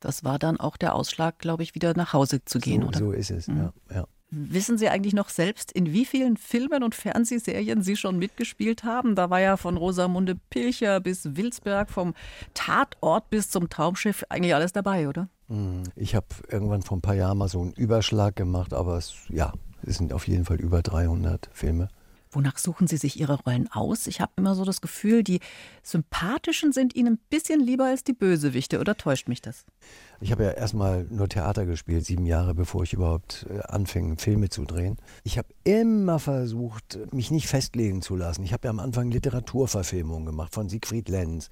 [0.00, 2.98] Das war dann auch der Ausschlag, glaube ich, wieder nach Hause zu gehen, so, oder?
[2.98, 3.56] So ist es, mhm.
[3.58, 4.06] ja, ja.
[4.32, 9.16] Wissen Sie eigentlich noch selbst, in wie vielen Filmen und Fernsehserien Sie schon mitgespielt haben?
[9.16, 12.14] Da war ja von Rosamunde Pilcher bis Wilsberg, vom
[12.54, 15.28] Tatort bis zum Traumschiff eigentlich alles dabei, oder?
[15.48, 15.82] Mhm.
[15.96, 19.52] Ich habe irgendwann vor ein paar Jahren mal so einen Überschlag gemacht, aber es, ja,
[19.82, 21.88] es sind auf jeden Fall über 300 Filme.
[22.32, 24.06] Wonach suchen Sie sich Ihre Rollen aus?
[24.06, 25.40] Ich habe immer so das Gefühl, die
[25.82, 29.64] Sympathischen sind Ihnen ein bisschen lieber als die Bösewichte, oder täuscht mich das?
[30.20, 34.48] Ich habe ja erstmal nur Theater gespielt, sieben Jahre bevor ich überhaupt äh, anfing, Filme
[34.48, 34.98] zu drehen.
[35.24, 38.44] Ich habe immer versucht, mich nicht festlegen zu lassen.
[38.44, 41.50] Ich habe ja am Anfang Literaturverfilmungen gemacht von Siegfried Lenz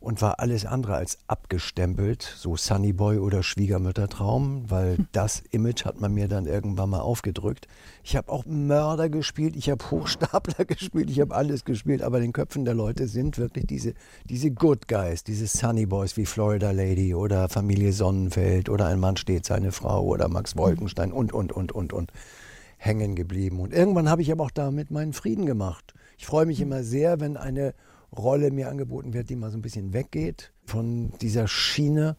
[0.00, 5.08] und war alles andere als abgestempelt, so Sunnyboy oder Schwiegermüttertraum, weil hm.
[5.12, 7.68] das Image hat man mir dann irgendwann mal aufgedrückt.
[8.02, 12.24] Ich habe auch Mörder gespielt, ich habe Hochstapler gespielt, ich habe alles gespielt, aber in
[12.24, 13.92] den Köpfen der Leute sind wirklich diese,
[14.24, 19.44] diese Good Guys, diese Sunnyboys wie Florida Lady oder Familie Sonnenfeld oder ein Mann steht
[19.44, 20.60] seine Frau oder Max hm.
[20.60, 22.10] Wolkenstein und, und, und, und, und
[22.78, 23.60] hängen geblieben.
[23.60, 25.92] Und irgendwann habe ich aber auch damit meinen Frieden gemacht.
[26.16, 26.68] Ich freue mich hm.
[26.68, 27.74] immer sehr, wenn eine
[28.16, 32.16] Rolle mir angeboten wird, die mal so ein bisschen weggeht von dieser Schiene.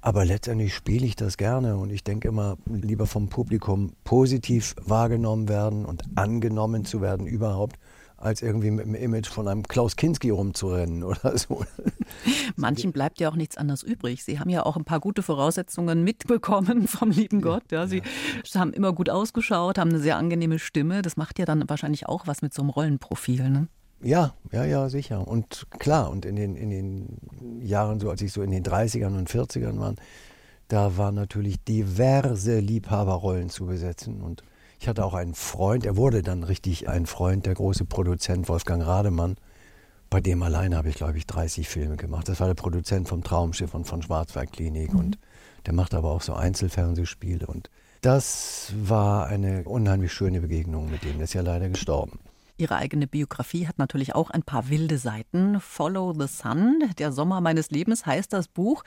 [0.00, 5.48] Aber letztendlich spiele ich das gerne und ich denke immer, lieber vom Publikum positiv wahrgenommen
[5.48, 7.76] werden und angenommen zu werden überhaupt,
[8.18, 11.64] als irgendwie mit dem Image von einem Klaus Kinski rumzurennen oder so.
[12.56, 14.24] Manchen bleibt ja auch nichts anderes übrig.
[14.24, 17.64] Sie haben ja auch ein paar gute Voraussetzungen mitbekommen vom lieben Gott.
[17.72, 18.02] Ja, Sie
[18.44, 18.60] ja.
[18.60, 21.00] haben immer gut ausgeschaut, haben eine sehr angenehme Stimme.
[21.00, 23.48] Das macht ja dann wahrscheinlich auch was mit so einem Rollenprofil.
[23.48, 23.68] Ne?
[24.04, 25.26] Ja, ja, ja, sicher.
[25.26, 29.16] Und klar, und in den, in den Jahren, so als ich so in den 30ern
[29.16, 29.94] und 40ern war,
[30.68, 34.20] da waren natürlich diverse Liebhaberrollen zu besetzen.
[34.20, 34.42] Und
[34.78, 38.84] ich hatte auch einen Freund, er wurde dann richtig ein Freund, der große Produzent Wolfgang
[38.84, 39.36] Rademann.
[40.10, 42.28] Bei dem alleine habe ich, glaube ich, 30 Filme gemacht.
[42.28, 44.92] Das war der Produzent vom Traumschiff und von Schwarzwaldklinik.
[44.92, 45.00] Mhm.
[45.00, 45.18] Und
[45.64, 47.46] der macht aber auch so Einzelfernsehspiele.
[47.46, 47.70] Und
[48.02, 51.14] das war eine unheimlich schöne Begegnung mit dem.
[51.14, 52.18] Der ist ja leider gestorben.
[52.56, 55.60] Ihre eigene Biografie hat natürlich auch ein paar wilde Seiten.
[55.60, 58.84] Follow the Sun, der Sommer meines Lebens heißt das Buch,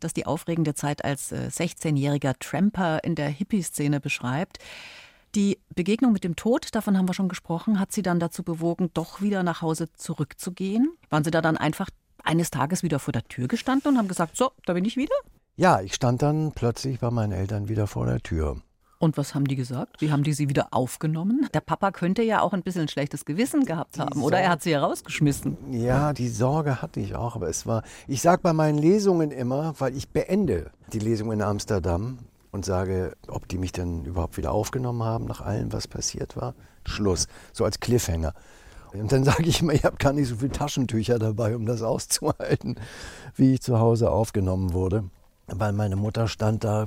[0.00, 4.58] das die aufregende Zeit als 16-jähriger äh, Tramper in der Hippie-Szene beschreibt.
[5.34, 8.90] Die Begegnung mit dem Tod, davon haben wir schon gesprochen, hat Sie dann dazu bewogen,
[8.94, 10.96] doch wieder nach Hause zurückzugehen?
[11.10, 11.90] Waren Sie da dann einfach
[12.24, 15.14] eines Tages wieder vor der Tür gestanden und haben gesagt, so, da bin ich wieder?
[15.56, 18.62] Ja, ich stand dann plötzlich bei meinen Eltern wieder vor der Tür.
[19.00, 20.02] Und was haben die gesagt?
[20.02, 21.48] Wie haben die sie wieder aufgenommen?
[21.54, 24.50] Der Papa könnte ja auch ein bisschen ein schlechtes Gewissen gehabt haben, Sorge, oder er
[24.50, 25.56] hat sie ja rausgeschmissen.
[25.72, 29.72] Ja, die Sorge hatte ich auch, aber es war, ich sage bei meinen Lesungen immer,
[29.78, 32.18] weil ich beende die Lesung in Amsterdam
[32.50, 36.54] und sage, ob die mich denn überhaupt wieder aufgenommen haben nach allem, was passiert war.
[36.84, 38.34] Schluss, so als Cliffhanger.
[38.92, 41.80] Und dann sage ich immer, ich habe gar nicht so viele Taschentücher dabei, um das
[41.80, 42.78] auszuhalten,
[43.34, 45.04] wie ich zu Hause aufgenommen wurde
[45.54, 46.86] weil meine Mutter stand da,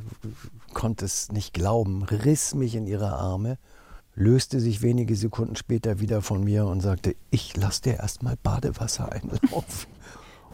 [0.73, 3.58] konnte es nicht glauben, riss mich in ihre Arme,
[4.15, 9.12] löste sich wenige Sekunden später wieder von mir und sagte, ich lass dir erstmal Badewasser
[9.12, 9.91] einlaufen.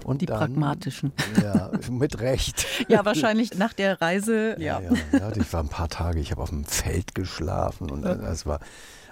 [0.06, 1.12] Und die dann, pragmatischen.
[1.44, 2.66] Ja, mit Recht.
[2.88, 4.56] ja, wahrscheinlich nach der Reise.
[4.58, 8.04] Ja, ja, ja ich war ein paar Tage, ich habe auf dem Feld geschlafen und
[8.04, 8.60] das war.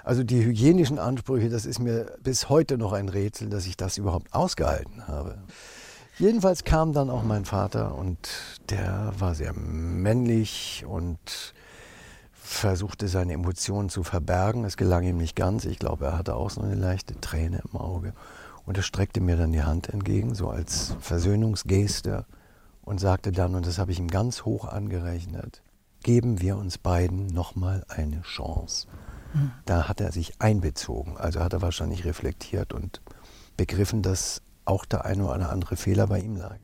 [0.05, 3.97] Also die hygienischen Ansprüche, das ist mir bis heute noch ein Rätsel, dass ich das
[3.97, 5.37] überhaupt ausgehalten habe.
[6.19, 8.17] Jedenfalls kam dann auch mein Vater und
[8.69, 11.53] der war sehr männlich und
[12.31, 14.63] versuchte seine Emotionen zu verbergen.
[14.63, 15.65] Es gelang ihm nicht ganz.
[15.65, 18.13] Ich glaube, er hatte auch so eine leichte Träne im Auge.
[18.65, 22.25] Und er streckte mir dann die Hand entgegen, so als Versöhnungsgeste
[22.81, 25.61] und sagte dann, und das habe ich ihm ganz hoch angerechnet,
[26.01, 28.87] geben wir uns beiden nochmal eine Chance.
[29.33, 29.51] Hm.
[29.65, 33.01] Da hat er sich einbezogen, also hat er wahrscheinlich reflektiert und
[33.55, 36.57] begriffen, dass auch der eine oder andere Fehler bei ihm lag.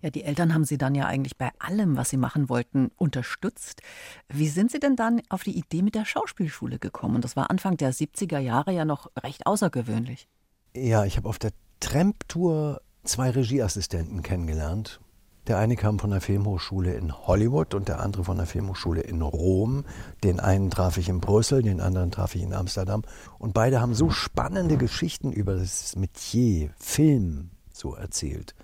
[0.00, 3.82] Ja, die Eltern haben Sie dann ja eigentlich bei allem, was Sie machen wollten, unterstützt.
[4.28, 7.16] Wie sind Sie denn dann auf die Idee mit der Schauspielschule gekommen?
[7.16, 10.28] Und das war Anfang der 70er Jahre ja noch recht außergewöhnlich.
[10.76, 15.00] Ja, ich habe auf der Tramp-Tour zwei Regieassistenten kennengelernt.
[15.48, 19.22] Der eine kam von der Filmhochschule in Hollywood und der andere von der Filmhochschule in
[19.22, 19.86] Rom.
[20.22, 23.02] Den einen traf ich in Brüssel, den anderen traf ich in Amsterdam.
[23.38, 28.54] Und beide haben so spannende Geschichten über das Metier Film so erzählt.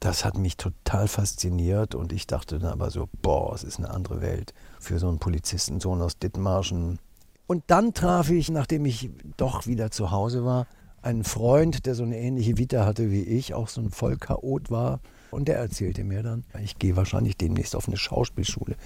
[0.00, 3.90] Das hat mich total fasziniert und ich dachte dann aber so, boah, es ist eine
[3.90, 6.98] andere Welt für so einen Polizistensohn aus Dithmarschen.
[7.46, 10.66] Und dann traf ich, nachdem ich doch wieder zu Hause war,
[11.02, 14.98] einen Freund, der so eine ähnliche Vita hatte wie ich, auch so ein Vollchaot war
[15.32, 18.76] und der erzählte mir dann, ich gehe wahrscheinlich demnächst auf eine Schauspielschule.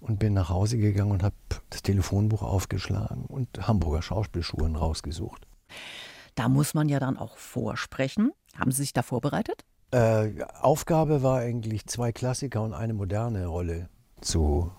[0.00, 1.34] Und bin nach Hause gegangen und habe
[1.70, 5.44] das Telefonbuch aufgeschlagen und Hamburger Schauspielschulen rausgesucht.
[6.36, 8.30] Da muss man ja dann auch vorsprechen.
[8.56, 9.64] Haben Sie sich da vorbereitet?
[9.90, 13.88] Äh, Aufgabe war eigentlich, zwei Klassiker und eine moderne Rolle
[14.20, 14.70] zu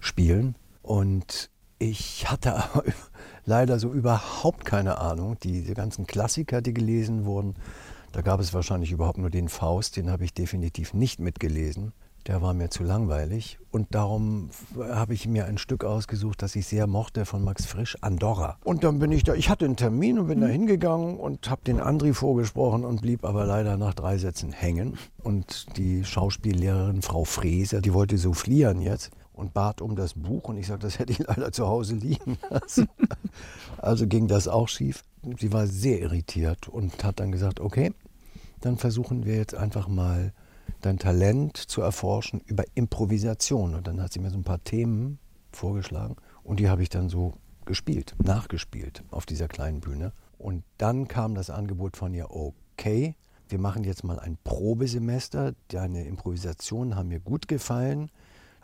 [0.00, 0.54] spielen.
[0.80, 2.62] Und ich hatte
[3.44, 5.36] leider so überhaupt keine Ahnung.
[5.42, 7.54] Die, ganzen Klassiker, die gelesen wurden,
[8.14, 11.92] da gab es wahrscheinlich überhaupt nur den Faust, den habe ich definitiv nicht mitgelesen.
[12.28, 16.66] Der war mir zu langweilig und darum habe ich mir ein Stück ausgesucht, das ich
[16.66, 18.56] sehr mochte von Max Frisch, Andorra.
[18.62, 21.62] Und dann bin ich da, ich hatte einen Termin und bin da hingegangen und habe
[21.66, 24.96] den Andri vorgesprochen und blieb aber leider nach drei Sätzen hängen.
[25.22, 30.44] Und die Schauspiellehrerin Frau Freser, die wollte so fliehen jetzt und bat um das Buch
[30.44, 32.88] und ich sagte, das hätte ich leider zu Hause liegen lassen.
[33.78, 35.02] also ging das auch schief.
[35.38, 37.92] Sie war sehr irritiert und hat dann gesagt, okay,
[38.64, 40.32] dann versuchen wir jetzt einfach mal
[40.80, 43.74] dein Talent zu erforschen über Improvisation.
[43.74, 45.18] Und dann hat sie mir so ein paar Themen
[45.52, 50.12] vorgeschlagen und die habe ich dann so gespielt, nachgespielt auf dieser kleinen Bühne.
[50.38, 53.16] Und dann kam das Angebot von ihr, okay,
[53.48, 55.54] wir machen jetzt mal ein Probesemester.
[55.68, 58.10] Deine Improvisationen haben mir gut gefallen.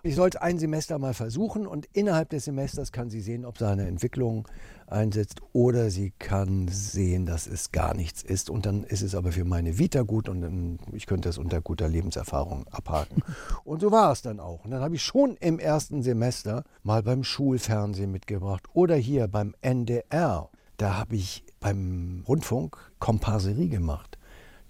[0.03, 3.59] Ich soll es ein Semester mal versuchen und innerhalb des Semesters kann sie sehen, ob
[3.59, 4.49] sie eine Entwicklung
[4.87, 9.33] einsetzt oder sie kann sehen, dass es gar nichts ist und dann ist es aber
[9.33, 13.23] für meine Vita gut und dann, ich könnte es unter guter Lebenserfahrung abhaken.
[13.65, 14.65] Und so war es dann auch.
[14.65, 19.55] Und dann habe ich schon im ersten Semester mal beim Schulfernsehen mitgebracht oder hier beim
[19.61, 24.17] NDR da habe ich beim Rundfunk Komparserie gemacht.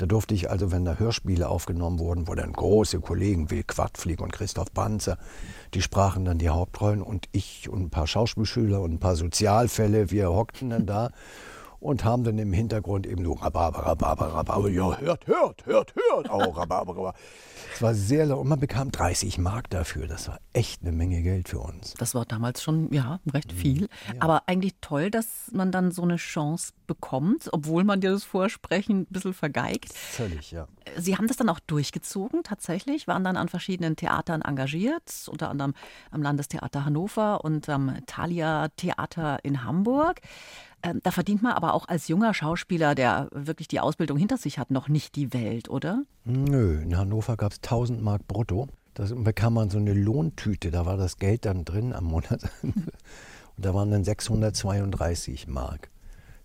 [0.01, 4.23] Da durfte ich also, wenn da Hörspiele aufgenommen wurden, wo dann große Kollegen wie Quadflieg
[4.23, 5.19] und Christoph Banzer,
[5.75, 10.11] die sprachen dann die Hauptrollen und ich und ein paar Schauspielschüler und ein paar Sozialfälle,
[10.11, 11.11] wir hockten dann da
[11.81, 16.31] und haben dann im Hintergrund eben so Rhabarber, Rhabarber, Rhabarber, ja, hört, hört, hört, hört,
[16.31, 17.15] auch Rhabarber, Rhabarber.
[17.75, 20.07] Es war sehr laut und man bekam 30 Mark dafür.
[20.07, 21.95] Das war echt eine Menge Geld für uns.
[21.95, 23.89] Das war damals schon, ja, recht viel.
[24.09, 24.15] Ja.
[24.21, 29.03] Aber eigentlich toll, dass man dann so eine Chance bekommt, obwohl man dir das Vorsprechen
[29.03, 29.93] ein bisschen vergeigt.
[29.95, 30.69] Völlig, ja.
[30.99, 35.75] Sie haben das dann auch durchgezogen, tatsächlich, waren dann an verschiedenen Theatern engagiert, unter anderem
[36.11, 40.21] am Landestheater Hannover und am Thalia Theater in Hamburg.
[40.83, 44.59] Ähm, da verdient man aber auch als junger Schauspieler, der wirklich die Ausbildung hinter sich
[44.59, 46.05] hat, noch nicht die Welt, oder?
[46.25, 48.69] Nö, in Hannover gab es 1000 Mark brutto.
[48.95, 52.51] Da bekam man so eine Lohntüte, da war das Geld dann drin am Monat.
[52.63, 55.91] Und da waren dann 632 Mark.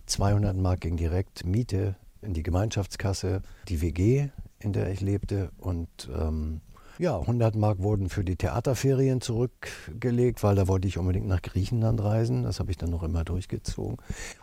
[0.05, 6.09] 200 Mark ging direkt Miete in die Gemeinschaftskasse, die WG, in der ich lebte und
[6.13, 6.61] ähm,
[6.97, 12.01] ja, 100 Mark wurden für die Theaterferien zurückgelegt, weil da wollte ich unbedingt nach Griechenland
[12.01, 12.43] reisen.
[12.43, 13.97] Das habe ich dann noch immer durchgezogen.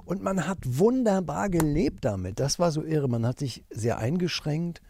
[0.05, 2.41] Und man hat wunderbar gelebt damit.
[2.41, 3.09] Das war so irre.
[3.09, 4.83] Man hat sich sehr eingeschränkt,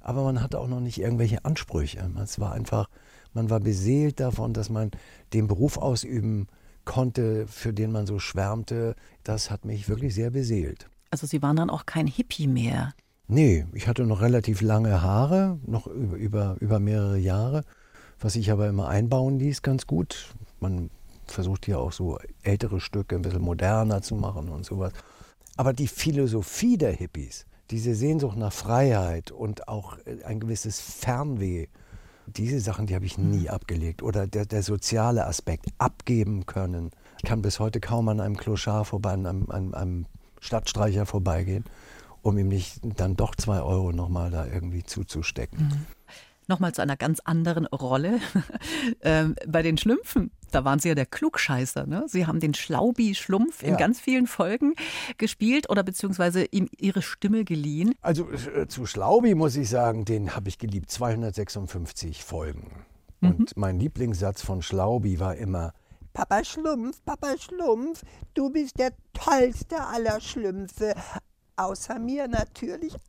[0.00, 2.08] aber man hatte auch noch nicht irgendwelche Ansprüche.
[2.22, 2.88] Es war einfach,
[3.32, 4.90] man war beseelt davon, dass man
[5.32, 6.46] den Beruf ausüben
[6.84, 8.94] konnte, für den man so schwärmte.
[9.22, 10.88] Das hat mich wirklich sehr beseelt.
[11.10, 12.94] Also Sie waren dann auch kein Hippie mehr.
[13.32, 17.62] Nee, ich hatte noch relativ lange Haare, noch über, über, mehrere Jahre,
[18.18, 20.34] was ich aber immer einbauen ließ, ganz gut.
[20.58, 20.90] Man
[21.28, 24.92] versucht ja auch so ältere Stücke ein bisschen moderner zu machen und sowas.
[25.56, 31.68] Aber die Philosophie der Hippies, diese Sehnsucht nach Freiheit und auch ein gewisses Fernweh,
[32.26, 34.02] diese Sachen, die habe ich nie abgelegt.
[34.02, 36.90] Oder der, der, soziale Aspekt, abgeben können.
[37.18, 40.06] Ich kann bis heute kaum an einem Clochard vorbei, an einem, an einem
[40.40, 41.64] Stadtstreicher vorbeigehen
[42.22, 45.58] um ihm nicht dann doch zwei Euro nochmal da irgendwie zuzustecken.
[45.58, 45.86] Mhm.
[46.48, 48.18] Nochmal zu einer ganz anderen Rolle.
[49.02, 51.86] ähm, bei den Schlümpfen, da waren Sie ja der Klugscheißer.
[51.86, 52.04] Ne?
[52.08, 54.74] Sie haben den Schlaubi-Schlumpf in ganz vielen Folgen
[55.16, 57.94] gespielt oder beziehungsweise ihm Ihre Stimme geliehen.
[58.02, 60.90] Also äh, zu Schlaubi muss ich sagen, den habe ich geliebt.
[60.90, 62.84] 256 Folgen.
[63.20, 63.28] Mhm.
[63.30, 65.72] Und mein Lieblingssatz von Schlaubi war immer,
[66.12, 68.02] Papa Schlumpf, Papa Schlumpf,
[68.34, 70.94] du bist der tollste aller Schlümpfe.
[71.60, 72.94] Außer mir natürlich.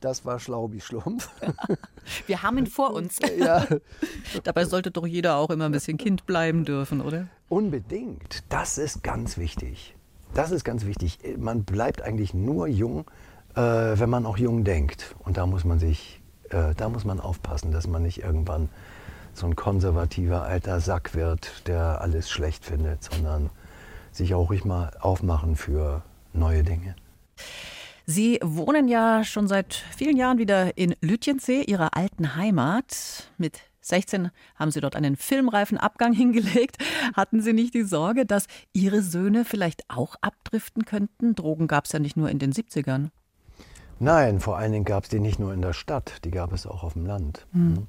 [0.00, 1.28] Das war Schlaubi Schlumpf.
[2.26, 3.18] Wir haben ihn vor uns.
[3.38, 3.66] Ja.
[4.44, 7.28] Dabei sollte doch jeder auch immer ein bisschen Kind bleiben dürfen, oder?
[7.48, 8.42] Unbedingt.
[8.48, 9.94] Das ist ganz wichtig.
[10.34, 11.18] Das ist ganz wichtig.
[11.36, 13.04] Man bleibt eigentlich nur jung,
[13.54, 15.14] äh, wenn man auch jung denkt.
[15.18, 18.70] Und da muss man sich, äh, da muss man aufpassen, dass man nicht irgendwann
[19.34, 23.50] so ein konservativer alter Sack wird, der alles schlecht findet, sondern
[24.10, 26.96] sich auch ruhig mal aufmachen für neue Dinge.
[28.06, 33.30] Sie wohnen ja schon seit vielen Jahren wieder in Lütjensee, Ihrer alten Heimat.
[33.38, 36.78] Mit 16 haben Sie dort einen filmreifen Abgang hingelegt.
[37.14, 41.34] Hatten Sie nicht die Sorge, dass Ihre Söhne vielleicht auch abdriften könnten?
[41.34, 43.10] Drogen gab es ja nicht nur in den 70ern.
[44.00, 46.66] Nein, vor allen Dingen gab es die nicht nur in der Stadt, die gab es
[46.66, 47.46] auch auf dem Land.
[47.52, 47.86] Mhm.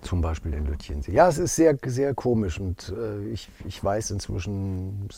[0.00, 1.12] Zum Beispiel in Lütjensee.
[1.12, 5.08] Ja, es ist sehr, sehr komisch und äh, ich, ich weiß inzwischen,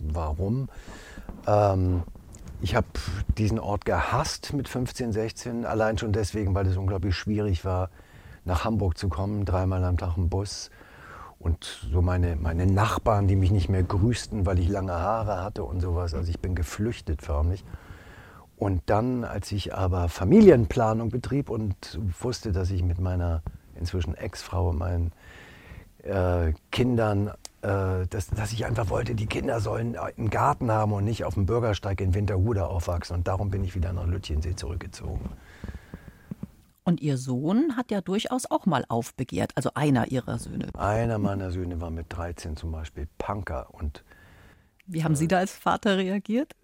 [0.00, 0.70] warum.
[1.46, 2.04] Ähm,
[2.60, 2.86] ich habe
[3.36, 7.90] diesen Ort gehasst mit 15, 16, allein schon deswegen, weil es unglaublich schwierig war,
[8.44, 10.70] nach Hamburg zu kommen, dreimal am Tag im Bus.
[11.38, 15.62] Und so meine, meine Nachbarn, die mich nicht mehr grüßten, weil ich lange Haare hatte
[15.62, 16.14] und sowas.
[16.14, 17.64] Also ich bin geflüchtet förmlich.
[18.56, 23.42] Und dann, als ich aber Familienplanung betrieb und wusste, dass ich mit meiner
[23.76, 25.12] inzwischen Ex-Frau und meinen
[26.02, 27.30] äh, Kindern
[27.62, 31.34] äh, dass, dass ich einfach wollte, die Kinder sollen einen Garten haben und nicht auf
[31.34, 33.16] dem Bürgersteig in Winterhude aufwachsen.
[33.16, 35.30] Und darum bin ich wieder nach Lütjensee zurückgezogen.
[36.84, 40.68] Und Ihr Sohn hat ja durchaus auch mal aufbegehrt, also einer Ihrer Söhne.
[40.78, 43.66] Einer meiner Söhne war mit 13 zum Beispiel Punker.
[43.72, 44.04] Und,
[44.86, 46.54] Wie haben äh, Sie da als Vater reagiert?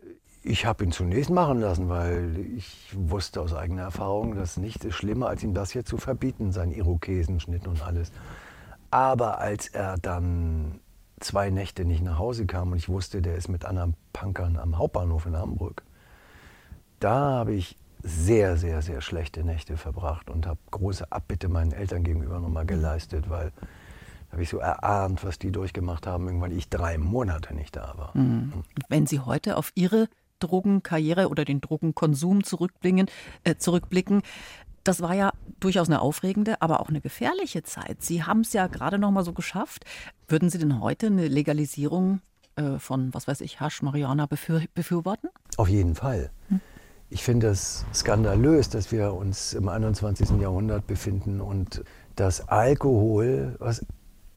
[0.42, 4.94] Ich habe ihn zunächst machen lassen, weil ich wusste aus eigener Erfahrung, dass nichts ist
[4.94, 8.12] schlimmer, als ihm das hier zu verbieten, seinen Irokesenschnitt und alles.
[8.90, 10.80] Aber als er dann
[11.25, 14.79] zwei Nächte nicht nach Hause kam und ich wusste, der ist mit anderen Punkern am
[14.79, 15.83] Hauptbahnhof in Hamburg.
[17.01, 22.05] Da habe ich sehr, sehr, sehr schlechte Nächte verbracht und habe große Abbitte meinen Eltern
[22.05, 23.53] gegenüber nochmal geleistet, weil
[24.31, 28.17] habe ich so erahnt, was die durchgemacht haben, weil ich drei Monate nicht da war.
[28.17, 28.65] Mhm.
[28.89, 30.09] Wenn Sie heute auf Ihre
[30.41, 33.07] Drogenkarriere oder den Drogenkonsum zurückblicken,
[33.45, 34.23] äh, zurückblicken
[34.85, 38.03] das war ja durchaus eine aufregende, aber auch eine gefährliche Zeit.
[38.03, 39.85] Sie haben es ja gerade noch mal so geschafft.
[40.29, 42.20] Würden Sie denn heute eine Legalisierung
[42.57, 45.29] äh, von, was weiß ich, Hasch, Marihuana befür befürworten?
[45.57, 46.31] Auf jeden Fall.
[46.49, 46.61] Hm.
[47.11, 50.31] Ich finde es skandalös, dass wir uns im 21.
[50.40, 51.85] Jahrhundert befinden und
[52.16, 53.85] dass Alkohol, was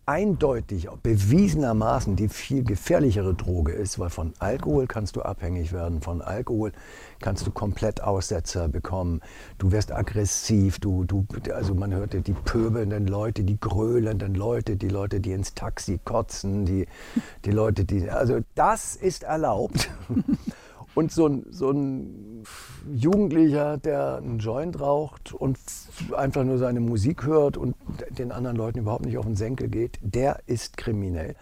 [0.08, 6.22] eindeutig, bewiesenermaßen die viel gefährlichere Droge ist, weil von Alkohol kannst du abhängig werden, von
[6.22, 6.72] Alkohol
[7.20, 9.20] kannst du komplett Aussetzer bekommen,
[9.58, 14.88] du wirst aggressiv, du, du, also man hörte die pöbelnden Leute, die gröhlenden Leute, die
[14.88, 16.88] Leute, die ins Taxi kotzen, die,
[17.44, 19.90] die Leute, die, also das ist erlaubt.
[20.98, 22.42] Und so ein, so ein
[22.92, 25.60] Jugendlicher, der einen Joint raucht und
[26.16, 27.76] einfach nur seine Musik hört und
[28.10, 31.36] den anderen Leuten überhaupt nicht auf den Senkel geht, der ist kriminell.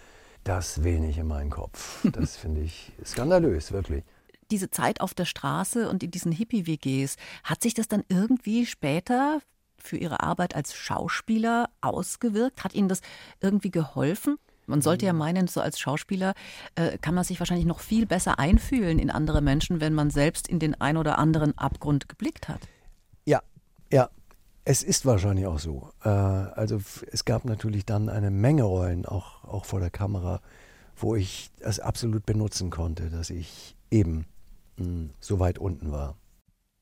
[0.43, 2.05] Das will nicht in meinen Kopf.
[2.11, 4.03] Das finde ich skandalös, wirklich.
[4.51, 7.15] Diese Zeit auf der Straße und in diesen Hippie-WGs,
[7.45, 9.39] hat sich das dann irgendwie später
[9.77, 12.65] für Ihre Arbeit als Schauspieler ausgewirkt?
[12.65, 12.99] Hat Ihnen das
[13.39, 14.35] irgendwie geholfen?
[14.67, 15.19] Man sollte ja mhm.
[15.19, 16.33] meinen, so als Schauspieler
[16.75, 20.47] äh, kann man sich wahrscheinlich noch viel besser einfühlen in andere Menschen, wenn man selbst
[20.47, 22.61] in den ein oder anderen Abgrund geblickt hat.
[23.25, 23.41] Ja,
[23.91, 24.09] ja.
[24.67, 25.91] Es ist wahrscheinlich auch so.
[26.03, 26.79] Äh, also
[27.11, 30.41] es gab natürlich dann eine Menge Rollen, auch, auch vor der Kamera,
[30.95, 34.25] wo ich es absolut benutzen konnte, dass ich eben
[34.77, 36.15] mh, hm, so weit unten war.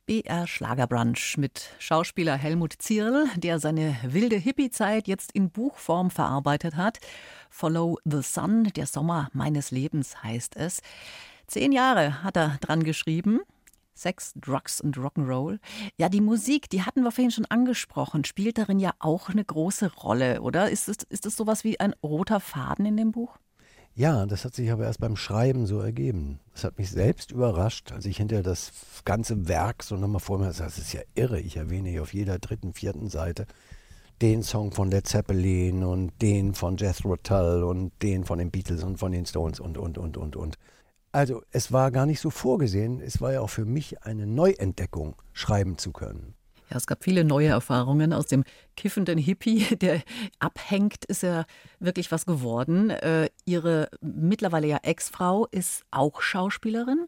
[0.06, 7.00] BR Schlagerbrunch mit Schauspieler Helmut Zierl, der seine wilde Hippie-Zeit jetzt in Buchform verarbeitet hat.
[7.54, 10.82] Follow the Sun, der Sommer meines Lebens heißt es.
[11.46, 13.42] Zehn Jahre hat er dran geschrieben.
[13.94, 15.60] Sex, Drugs und Rock'n'Roll.
[16.00, 19.94] Ja, die Musik, die hatten wir vorhin schon angesprochen, spielt darin ja auch eine große
[19.98, 20.72] Rolle, oder?
[20.72, 23.38] Ist es, ist es sowas wie ein roter Faden in dem Buch?
[23.94, 26.40] Ja, das hat sich aber erst beim Schreiben so ergeben.
[26.54, 28.72] Das hat mich selbst überrascht, als ich hinterher das
[29.06, 30.64] ganze Werk so nochmal vor mir sah.
[30.64, 31.40] Das ist ja irre.
[31.40, 33.46] Ich erwähne hier auf jeder dritten, vierten Seite
[34.24, 38.82] den Song von Led Zeppelin und den von Jethro Tull und den von den Beatles
[38.82, 40.56] und von den Stones und, und, und, und, und.
[41.12, 43.02] Also es war gar nicht so vorgesehen.
[43.02, 46.36] Es war ja auch für mich eine Neuentdeckung, schreiben zu können.
[46.70, 48.14] Ja, es gab viele neue Erfahrungen.
[48.14, 48.46] Aus dem
[48.78, 50.02] kiffenden Hippie, der
[50.40, 51.44] abhängt, ist ja
[51.82, 52.92] wirklich was geworden.
[52.92, 57.08] Äh, ihre mittlerweile ja Ex-Frau ist auch Schauspielerin.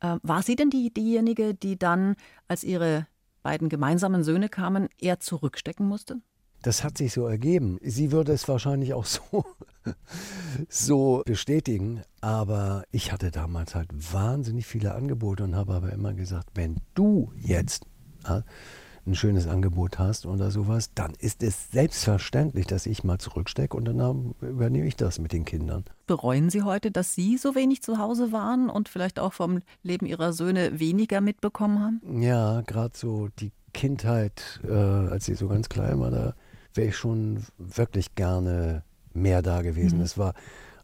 [0.00, 2.16] Äh, war sie denn die, diejenige, die dann,
[2.48, 3.06] als ihre
[3.44, 6.20] beiden gemeinsamen Söhne kamen, eher zurückstecken musste?
[6.66, 7.78] Das hat sich so ergeben.
[7.80, 9.44] Sie würde es wahrscheinlich auch so,
[10.68, 12.02] so bestätigen.
[12.20, 17.30] Aber ich hatte damals halt wahnsinnig viele Angebote und habe aber immer gesagt, wenn du
[17.36, 17.86] jetzt
[18.24, 23.84] ein schönes Angebot hast oder sowas, dann ist es selbstverständlich, dass ich mal zurückstecke und
[23.84, 25.84] dann übernehme ich das mit den Kindern.
[26.08, 30.06] Bereuen Sie heute, dass Sie so wenig zu Hause waren und vielleicht auch vom Leben
[30.06, 32.20] Ihrer Söhne weniger mitbekommen haben?
[32.20, 36.34] Ja, gerade so die Kindheit, äh, als sie so ganz klein war, da
[36.76, 39.98] wäre ich schon wirklich gerne mehr da gewesen.
[39.98, 40.04] Mhm.
[40.04, 40.34] Es war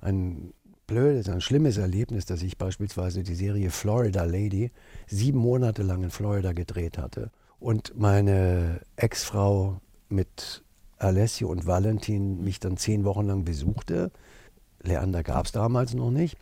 [0.00, 0.52] ein
[0.86, 4.70] blödes, ein schlimmes Erlebnis, dass ich beispielsweise die Serie Florida Lady
[5.06, 10.62] sieben Monate lang in Florida gedreht hatte und meine Ex-Frau mit
[10.98, 14.10] Alessio und Valentin mich dann zehn Wochen lang besuchte.
[14.82, 16.36] Leander gab es damals noch nicht.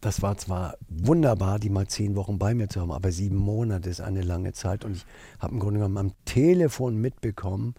[0.00, 3.90] Das war zwar wunderbar, die mal zehn Wochen bei mir zu haben, aber sieben Monate
[3.90, 5.06] ist eine lange Zeit und ich
[5.40, 7.74] habe im Grunde genommen am Telefon mitbekommen,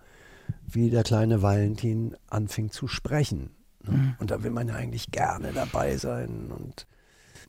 [0.75, 3.51] wie der kleine Valentin anfing zu sprechen.
[3.83, 3.91] Ne?
[3.91, 4.15] Mhm.
[4.19, 6.85] Und da will man ja eigentlich gerne dabei sein und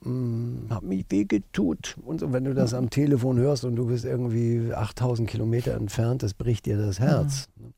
[0.03, 1.97] hm, hat mich wehgetut.
[2.05, 6.23] Und so, wenn du das am Telefon hörst und du bist irgendwie 8000 Kilometer entfernt,
[6.23, 7.49] das bricht dir das Herz.
[7.57, 7.75] Mhm.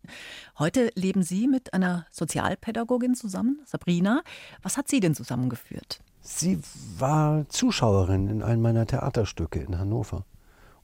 [0.58, 4.22] Heute leben Sie mit einer Sozialpädagogin zusammen, Sabrina.
[4.62, 6.00] Was hat Sie denn zusammengeführt?
[6.20, 6.60] Sie
[6.98, 10.24] war Zuschauerin in einem meiner Theaterstücke in Hannover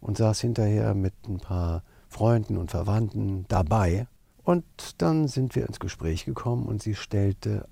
[0.01, 4.09] und saß hinterher mit ein paar Freunden und Verwandten dabei.
[4.49, 4.65] Und
[5.03, 7.69] dann sind wir ins Gespräch gekommen und sie stellte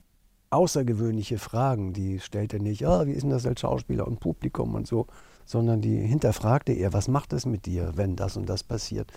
[0.51, 1.95] außergewöhnliche Fragen.
[1.95, 5.07] Die stellte nicht, oh, wie ist denn das als Schauspieler und Publikum und so,
[5.47, 9.11] sondern die hinterfragte eher, was macht es mit dir, wenn das und das passiert.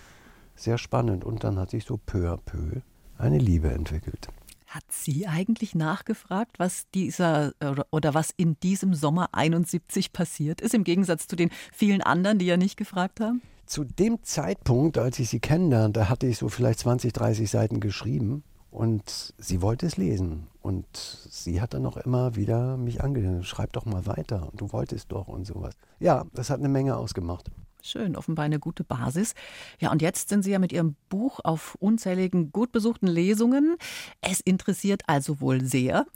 [0.55, 1.25] Sehr spannend.
[1.25, 2.79] Und dann hat sich so peu à peu
[3.17, 4.29] eine Liebe entwickelt.
[4.67, 10.73] Hat sie eigentlich nachgefragt, was dieser oder, oder was in diesem Sommer 71 passiert ist,
[10.73, 13.41] im Gegensatz zu den vielen anderen, die ja nicht gefragt haben?
[13.69, 18.43] Zu dem Zeitpunkt, als ich sie kennenlernte, hatte ich so vielleicht 20, 30 Seiten geschrieben.
[18.71, 20.47] Und sie wollte es lesen.
[20.63, 24.49] Und sie hat dann auch immer wieder mich angerufen, schreib doch mal weiter.
[24.55, 25.75] Du wolltest doch und sowas.
[25.99, 27.51] Ja, das hat eine Menge ausgemacht.
[27.83, 29.35] Schön, offenbar eine gute Basis.
[29.79, 33.77] Ja, und jetzt sind Sie ja mit Ihrem Buch auf unzähligen gut besuchten Lesungen.
[34.19, 36.07] Es interessiert also wohl sehr.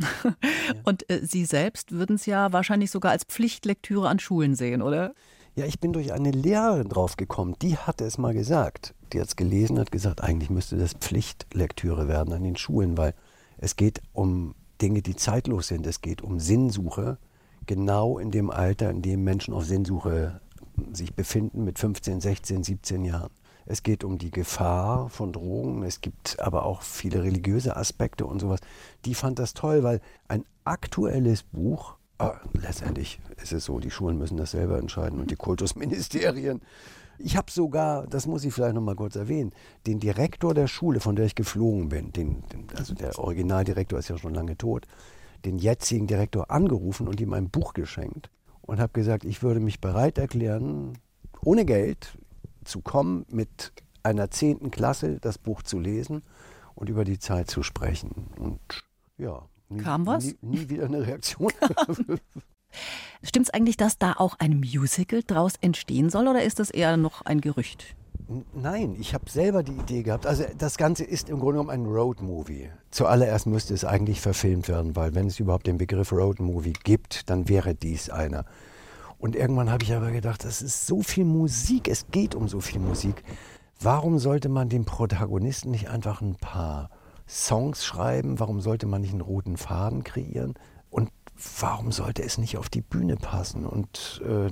[0.65, 0.75] Ja.
[0.85, 5.13] Und äh, Sie selbst würden es ja wahrscheinlich sogar als Pflichtlektüre an Schulen sehen, oder?
[5.55, 7.55] Ja, ich bin durch eine Lehrerin drauf gekommen.
[7.61, 8.95] Die hatte es mal gesagt.
[9.11, 13.13] Die hat es gelesen, hat gesagt, eigentlich müsste das Pflichtlektüre werden an den Schulen, weil
[13.59, 15.85] es geht um Dinge, die zeitlos sind.
[15.85, 17.19] Es geht um Sinnsuche.
[17.67, 20.41] genau in dem Alter, in dem Menschen auf Sinnsuche
[20.91, 23.29] sich befinden, mit 15, 16, 17 Jahren.
[23.65, 25.83] Es geht um die Gefahr von Drogen.
[25.83, 28.59] Es gibt aber auch viele religiöse Aspekte und sowas.
[29.05, 31.95] Die fand das toll, weil ein aktuelles Buch,
[32.31, 36.61] äh, letztendlich ist es so, die Schulen müssen das selber entscheiden und die Kultusministerien.
[37.19, 39.51] Ich habe sogar, das muss ich vielleicht noch mal kurz erwähnen,
[39.85, 44.09] den Direktor der Schule, von der ich geflogen bin, den, den, also der Originaldirektor ist
[44.09, 44.87] ja schon lange tot,
[45.45, 48.29] den jetzigen Direktor angerufen und ihm ein Buch geschenkt
[48.61, 50.97] und habe gesagt, ich würde mich bereit erklären,
[51.43, 52.17] ohne Geld
[52.63, 56.23] zu kommen, mit einer zehnten Klasse das Buch zu lesen
[56.75, 58.27] und über die Zeit zu sprechen.
[58.37, 58.59] Und
[59.17, 59.43] ja,
[59.73, 60.23] nie, kam was?
[60.25, 61.51] Nie, nie wieder eine Reaktion.
[63.23, 66.97] Stimmt es eigentlich, dass da auch ein Musical draus entstehen soll oder ist das eher
[66.97, 67.95] noch ein Gerücht?
[68.53, 70.25] Nein, ich habe selber die Idee gehabt.
[70.25, 72.69] Also das Ganze ist im Grunde genommen ein Road-Movie.
[72.89, 77.49] Zuallererst müsste es eigentlich verfilmt werden, weil wenn es überhaupt den Begriff Road-Movie gibt, dann
[77.49, 78.45] wäre dies einer.
[79.19, 82.59] Und irgendwann habe ich aber gedacht, das ist so viel Musik, es geht um so
[82.59, 83.23] viel Musik.
[83.79, 86.89] Warum sollte man dem Protagonisten nicht einfach ein paar
[87.27, 88.39] Songs schreiben?
[88.39, 90.53] Warum sollte man nicht einen roten Faden kreieren?
[90.89, 91.09] Und
[91.59, 93.65] warum sollte es nicht auf die Bühne passen?
[93.65, 94.51] Und äh,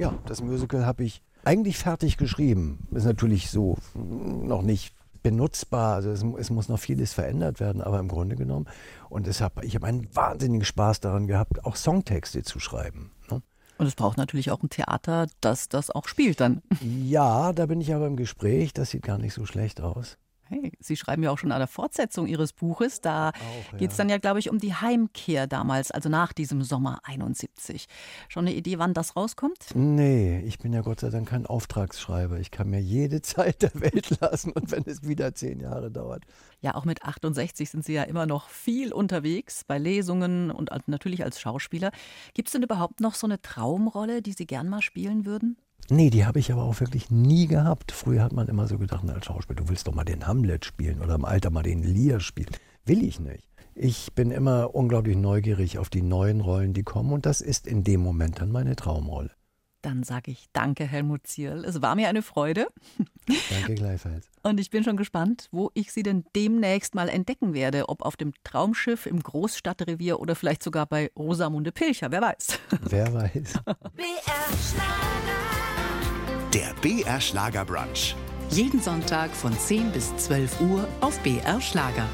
[0.00, 2.86] ja, das Musical habe ich eigentlich fertig geschrieben.
[2.92, 5.94] Ist natürlich so noch nicht benutzbar.
[5.94, 8.66] Also es, es, muss noch vieles verändert werden, aber im Grunde genommen.
[9.08, 13.10] Und deshalb, ich habe einen wahnsinnigen Spaß daran gehabt, auch Songtexte zu schreiben.
[13.30, 13.42] Ne?
[13.78, 16.62] Und es braucht natürlich auch ein Theater, das das auch spielt dann.
[16.82, 18.72] Ja, da bin ich aber im Gespräch.
[18.72, 20.18] Das sieht gar nicht so schlecht aus.
[20.50, 23.00] Hey, Sie schreiben ja auch schon an der Fortsetzung Ihres Buches.
[23.00, 23.30] Da
[23.72, 23.78] ja.
[23.78, 27.86] geht es dann ja, glaube ich, um die Heimkehr damals, also nach diesem Sommer 71.
[28.28, 29.66] Schon eine Idee, wann das rauskommt?
[29.76, 32.40] Nee, ich bin ja Gott sei Dank kein Auftragsschreiber.
[32.40, 36.24] Ich kann mir jede Zeit der Welt lassen und wenn es wieder zehn Jahre dauert.
[36.60, 41.22] Ja, auch mit 68 sind Sie ja immer noch viel unterwegs, bei Lesungen und natürlich
[41.22, 41.92] als Schauspieler.
[42.34, 45.56] Gibt es denn überhaupt noch so eine Traumrolle, die Sie gern mal spielen würden?
[45.88, 47.92] Nee, die habe ich aber auch wirklich nie gehabt.
[47.92, 51.00] Früher hat man immer so gedacht, als Schauspieler, du willst doch mal den Hamlet spielen
[51.00, 52.50] oder im Alter mal den Lear spielen.
[52.84, 53.48] Will ich nicht.
[53.74, 57.84] Ich bin immer unglaublich neugierig auf die neuen Rollen, die kommen und das ist in
[57.84, 59.30] dem Moment dann meine Traumrolle.
[59.82, 61.64] Dann sage ich danke, Helmut Zierl.
[61.64, 62.66] Es war mir eine Freude.
[63.50, 64.28] Danke gleichfalls.
[64.42, 67.88] Und ich bin schon gespannt, wo ich Sie denn demnächst mal entdecken werde.
[67.88, 72.10] Ob auf dem Traumschiff, im Großstadtrevier oder vielleicht sogar bei Rosamunde Pilcher.
[72.10, 72.58] Wer weiß.
[72.82, 73.52] Wer weiß.
[73.64, 75.49] BR Schlager.
[76.82, 78.14] BR Schlager Brunch.
[78.48, 82.06] Jeden Sonntag von 10 bis 12 Uhr auf BR Schlager.